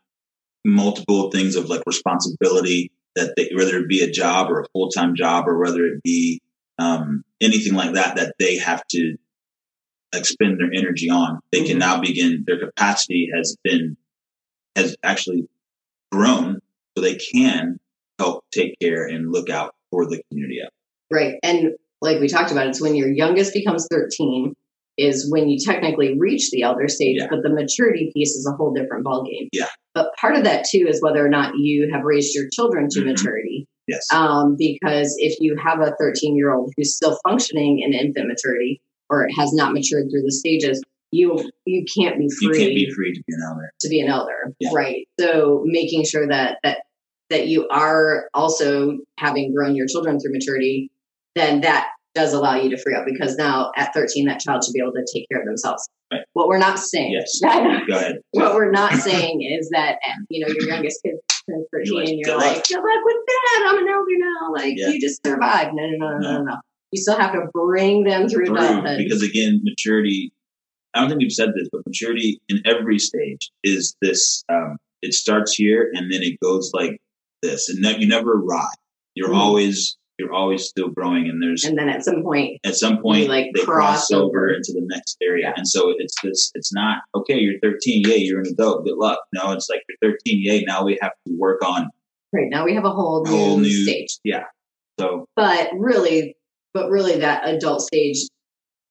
multiple 0.65 1.31
things 1.31 1.57
of 1.57 1.69
like 1.69 1.83
responsibility 1.87 2.91
that 3.15 3.35
they, 3.37 3.51
whether 3.55 3.79
it 3.79 3.89
be 3.89 4.03
a 4.03 4.11
job 4.11 4.51
or 4.51 4.61
a 4.61 4.67
full 4.73 4.91
time 4.91 5.15
job 5.15 5.49
or 5.49 5.59
whether 5.59 5.85
it 5.87 6.03
be 6.03 6.41
um, 6.79 7.25
anything 7.41 7.75
like 7.75 7.95
that 7.95 8.17
that 8.17 8.35
they 8.39 8.57
have 8.57 8.87
to 8.89 9.17
expend 10.15 10.59
their 10.59 10.73
energy 10.75 11.11
on, 11.11 11.41
they 11.51 11.61
can 11.61 11.79
mm-hmm. 11.79 11.79
now 11.79 12.01
begin. 12.01 12.45
Their 12.47 12.59
capacity 12.59 13.31
has 13.35 13.57
been 13.63 13.97
has 14.77 14.97
actually 15.03 15.49
grown, 16.11 16.61
so 16.97 17.03
they 17.03 17.17
can 17.17 17.79
help 18.19 18.45
take 18.53 18.79
care 18.81 19.07
and 19.07 19.31
look 19.31 19.51
out 19.51 19.75
for 19.91 20.07
the 20.07 20.23
community. 20.31 20.61
Right, 21.11 21.35
and 21.43 21.73
like 22.03 22.21
we 22.21 22.29
talked 22.29 22.53
about, 22.53 22.67
it's 22.67 22.81
when 22.83 22.95
your 22.95 23.09
youngest 23.09 23.55
becomes 23.55 23.87
thirteen 23.91 24.55
is 24.99 25.31
when 25.31 25.49
you 25.49 25.59
technically 25.59 26.19
reach 26.19 26.51
the 26.51 26.63
elder 26.63 26.87
stage, 26.89 27.17
yeah. 27.19 27.27
but 27.31 27.43
the 27.43 27.49
maturity 27.49 28.11
piece 28.15 28.33
is 28.33 28.47
a 28.47 28.55
whole 28.57 28.73
different 28.73 29.07
ballgame. 29.07 29.49
Yeah. 29.53 29.69
But 29.95 30.11
part 30.21 30.37
of 30.37 30.45
that 30.45 30.67
too 30.71 30.87
is 30.89 31.01
whether 31.01 31.25
or 31.25 31.31
not 31.31 31.55
you 31.57 31.91
have 31.93 32.05
raised 32.05 32.35
your 32.35 32.45
children 32.53 32.89
to 32.91 33.01
mm-hmm. 33.01 33.09
maturity. 33.09 33.67
Yes. 33.89 34.07
Um, 34.13 34.57
because 34.59 35.15
if 35.19 35.39
you 35.41 35.57
have 35.63 35.81
a 35.81 35.95
13 35.99 36.37
year 36.37 36.53
old 36.53 36.73
who's 36.77 36.95
still 36.95 37.19
functioning 37.27 37.81
in 37.81 37.93
infant 37.93 38.29
maturity 38.29 38.81
or 39.11 39.29
has 39.37 39.53
not 39.53 39.73
matured 39.73 40.09
through 40.11 40.23
the 40.23 40.33
stages, 40.33 40.83
you 41.11 41.39
you 41.67 41.85
can't 41.95 42.19
be 42.19 42.29
free. 42.41 42.59
You 42.59 42.65
can't 42.65 42.75
be 42.75 42.91
free 42.95 43.13
to 43.13 43.23
be 43.27 43.35
an 43.35 43.41
elder. 43.47 43.73
To 43.81 43.89
be 43.89 44.01
an 44.01 44.09
elder, 44.09 44.55
yeah. 44.61 44.71
right? 44.75 45.07
So 45.21 45.63
making 45.67 46.05
sure 46.05 46.27
that 46.27 46.59
that 46.63 46.83
that 47.29 47.49
you 47.49 47.69
are 47.69 48.29
also 48.35 48.99
having 49.19 49.55
grown 49.55 49.75
your 49.75 49.87
children 49.87 50.19
through 50.19 50.33
maturity, 50.33 50.91
then 51.35 51.61
that 51.63 51.89
does 52.15 52.35
allow 52.35 52.57
you 52.57 52.69
to 52.71 52.77
free 52.77 52.95
up 52.95 53.05
because 53.07 53.37
now 53.37 53.73
at 53.77 53.93
13 53.95 54.27
that 54.27 54.41
child 54.41 54.63
should 54.63 54.73
be 54.73 54.81
able 54.81 54.93
to 54.93 55.07
take 55.13 55.27
care 55.31 55.41
of 55.41 55.47
themselves. 55.47 55.89
Right. 56.13 56.21
what 56.35 56.47
we're 56.47 56.59
not 56.59 56.79
saying 56.79 57.13
yes. 57.13 57.41
Go 57.89 57.97
ahead. 57.97 58.17
what 58.33 58.55
we're 58.55 58.71
not 58.71 58.93
saying 58.95 59.49
is 59.59 59.71
that 59.71 59.97
you 60.29 60.45
know 60.45 60.53
your 60.53 60.69
youngest 60.69 61.01
kid 61.03 61.15
turns 61.49 61.67
13 61.73 62.01
and 62.01 62.19
you're 62.19 62.37
like 62.37 62.69
good 62.69 62.77
luck 62.77 63.05
with 63.05 63.17
that. 63.27 63.67
I'm 63.71 63.79
an 63.79 63.89
elder 63.89 64.19
now. 64.19 64.53
Like 64.53 64.75
yeah. 64.77 64.89
you 64.89 65.01
just 65.01 65.25
survived 65.25 65.71
no 65.75 65.87
no 65.87 65.97
no 65.97 66.19
no 66.19 66.33
no 66.33 66.43
no. 66.43 66.57
you 66.91 67.01
still 67.01 67.19
have 67.19 67.33
to 67.33 67.47
bring 67.55 68.05
them 68.05 68.29
through, 68.29 68.47
through 68.47 68.57
adulthood. 68.57 68.99
because 68.99 69.23
again 69.23 69.63
maturity 69.65 70.33
i 70.93 71.01
don't 71.01 71.09
think 71.09 71.21
we've 71.21 71.33
said 71.33 71.49
this 71.57 71.69
but 71.73 71.81
maturity 71.87 72.43
in 72.51 72.61
every 72.67 72.99
stage 72.99 73.51
is 73.65 73.97
this 74.03 74.45
um, 74.51 74.77
it 75.01 75.15
starts 75.15 75.55
here 75.55 75.91
and 75.95 76.13
then 76.13 76.23
it 76.23 76.39
goes 76.41 76.71
like 76.75 77.01
this 77.43 77.69
and 77.69 77.85
you 78.01 78.09
never 78.09 78.33
arrive. 78.33 78.69
You're 79.15 79.29
mm-hmm. 79.29 79.39
always 79.39 79.99
you're 80.19 80.33
always 80.33 80.65
still 80.65 80.89
growing 80.89 81.29
and 81.29 81.43
there's 81.43 81.65
and 81.65 81.79
then 81.79 81.89
at 81.89 82.05
some 82.05 82.23
point 82.23 82.61
at 82.65 82.75
some 82.75 83.01
point 83.01 83.29
like 83.29 83.47
they 83.55 83.63
cross, 83.65 84.09
cross 84.09 84.11
over 84.11 84.49
into 84.49 84.73
the 84.73 84.83
next 84.85 85.17
area. 85.23 85.47
Yeah. 85.49 85.55
and 85.57 85.67
so 85.67 85.93
it's 85.97 86.15
this 86.23 86.51
it's 86.55 86.73
not 86.73 87.03
okay 87.15 87.39
you're 87.39 87.59
13 87.63 88.03
yay 88.07 88.19
you're 88.19 88.41
an 88.41 88.47
adult 88.53 88.85
good 88.85 88.97
luck. 88.97 89.19
No 89.33 89.53
it's 89.53 89.69
like 89.69 89.83
you're 89.89 90.13
13 90.13 90.41
yay 90.43 90.65
now 90.67 90.85
we 90.85 90.99
have 91.01 91.13
to 91.27 91.35
work 91.39 91.65
on 91.65 91.89
right 92.33 92.49
now 92.51 92.65
we 92.65 92.75
have 92.75 92.85
a 92.85 92.91
whole, 92.91 93.25
whole 93.27 93.57
new, 93.57 93.63
new 93.63 93.85
stage. 93.85 94.19
Yeah 94.25 94.45
so 94.99 95.27
but 95.37 95.71
really 95.75 96.37
but 96.75 96.91
really 96.91 97.19
that 97.19 97.49
adult 97.49 97.83
stage 97.83 98.19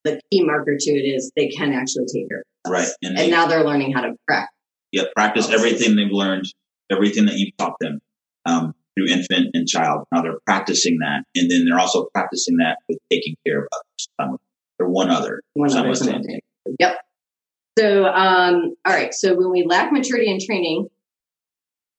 the 0.04 0.20
key 0.32 0.44
marker 0.44 0.76
to 0.80 0.92
it 0.92 1.04
is 1.04 1.32
they 1.36 1.48
can 1.50 1.74
actually 1.74 2.06
take 2.14 2.28
care 2.28 2.44
of 2.66 2.72
right 2.72 2.90
and, 3.04 3.18
and 3.18 3.18
they, 3.18 3.30
now 3.30 3.46
they're 3.46 3.64
learning 3.64 3.92
how 3.92 4.02
to 4.02 4.14
practice. 4.28 4.56
Yeah 4.92 5.04
practice 5.16 5.50
everything 5.50 5.96
they've 5.96 6.12
learned 6.12 6.46
everything 6.92 7.26
that 7.26 7.36
you've 7.38 7.56
taught 7.58 7.76
them. 7.80 8.00
Um, 8.46 8.74
through 8.96 9.08
infant 9.08 9.48
and 9.54 9.68
child. 9.68 10.06
Now 10.12 10.22
they're 10.22 10.40
practicing 10.46 11.00
that, 11.00 11.24
and 11.36 11.50
then 11.50 11.66
they're 11.66 11.80
also 11.80 12.08
practicing 12.14 12.58
that 12.58 12.78
with 12.90 13.00
taking 13.12 13.36
care 13.46 13.60
of 13.60 13.68
others. 14.20 14.38
or 14.80 14.90
one 14.90 15.10
other. 15.10 15.42
One 15.54 15.72
other. 15.72 15.94
Yep. 16.80 16.98
So, 17.78 18.06
um, 18.06 18.76
all 18.86 18.94
right. 18.94 19.14
So 19.14 19.36
when 19.36 19.52
we 19.52 19.66
lack 19.66 19.92
maturity 19.92 20.30
and 20.30 20.42
training, 20.42 20.88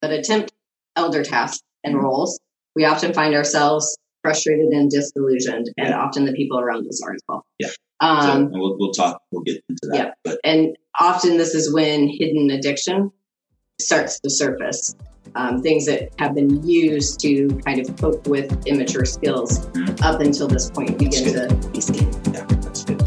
but 0.00 0.10
attempt 0.10 0.52
elder 0.96 1.24
tasks 1.24 1.62
and 1.82 1.94
mm-hmm. 1.94 2.04
roles, 2.04 2.40
we 2.76 2.84
often 2.84 3.14
find 3.14 3.34
ourselves 3.34 3.96
frustrated 4.22 4.68
and 4.68 4.90
disillusioned, 4.90 5.70
and 5.76 5.88
yeah. 5.88 5.98
often 5.98 6.24
the 6.24 6.32
people 6.32 6.60
around 6.60 6.86
us 6.86 7.02
are 7.02 7.14
as 7.14 7.20
well. 7.28 7.44
Yeah. 7.58 7.68
Um, 8.00 8.50
so 8.52 8.58
we'll, 8.58 8.76
we'll 8.78 8.92
talk. 8.92 9.22
We'll 9.30 9.42
get 9.42 9.62
into 9.68 9.88
that. 9.90 9.96
Yeah. 9.96 10.10
But. 10.24 10.38
And 10.44 10.76
often 10.98 11.38
this 11.38 11.54
is 11.54 11.72
when 11.72 12.08
hidden 12.08 12.50
addiction 12.50 13.10
starts 13.80 14.20
to 14.20 14.30
surface 14.30 14.94
um, 15.34 15.62
things 15.62 15.86
that 15.86 16.10
have 16.18 16.34
been 16.34 16.66
used 16.66 17.20
to 17.20 17.48
kind 17.64 17.80
of 17.80 17.96
cope 17.96 18.26
with 18.26 18.66
immature 18.66 19.04
skills 19.04 19.66
up 20.02 20.20
until 20.20 20.48
this 20.48 20.70
point 20.70 20.98
begin 20.98 21.32
to 21.32 21.70
be 21.70 21.80
seen. 21.80 22.12
Yeah, 22.32 22.44
that's 22.60 22.84
good. 22.84 23.00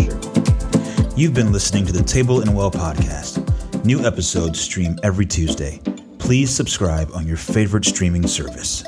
Sure. 0.00 1.10
You've 1.16 1.34
been 1.34 1.52
listening 1.52 1.86
to 1.86 1.92
the 1.92 2.02
Table 2.04 2.40
and 2.40 2.54
Well 2.54 2.70
podcast. 2.70 3.46
New 3.84 4.04
episodes 4.04 4.60
stream 4.60 4.98
every 5.02 5.26
Tuesday. 5.26 5.80
Please 6.18 6.50
subscribe 6.50 7.10
on 7.14 7.26
your 7.26 7.38
favorite 7.38 7.84
streaming 7.84 8.26
service. 8.26 8.84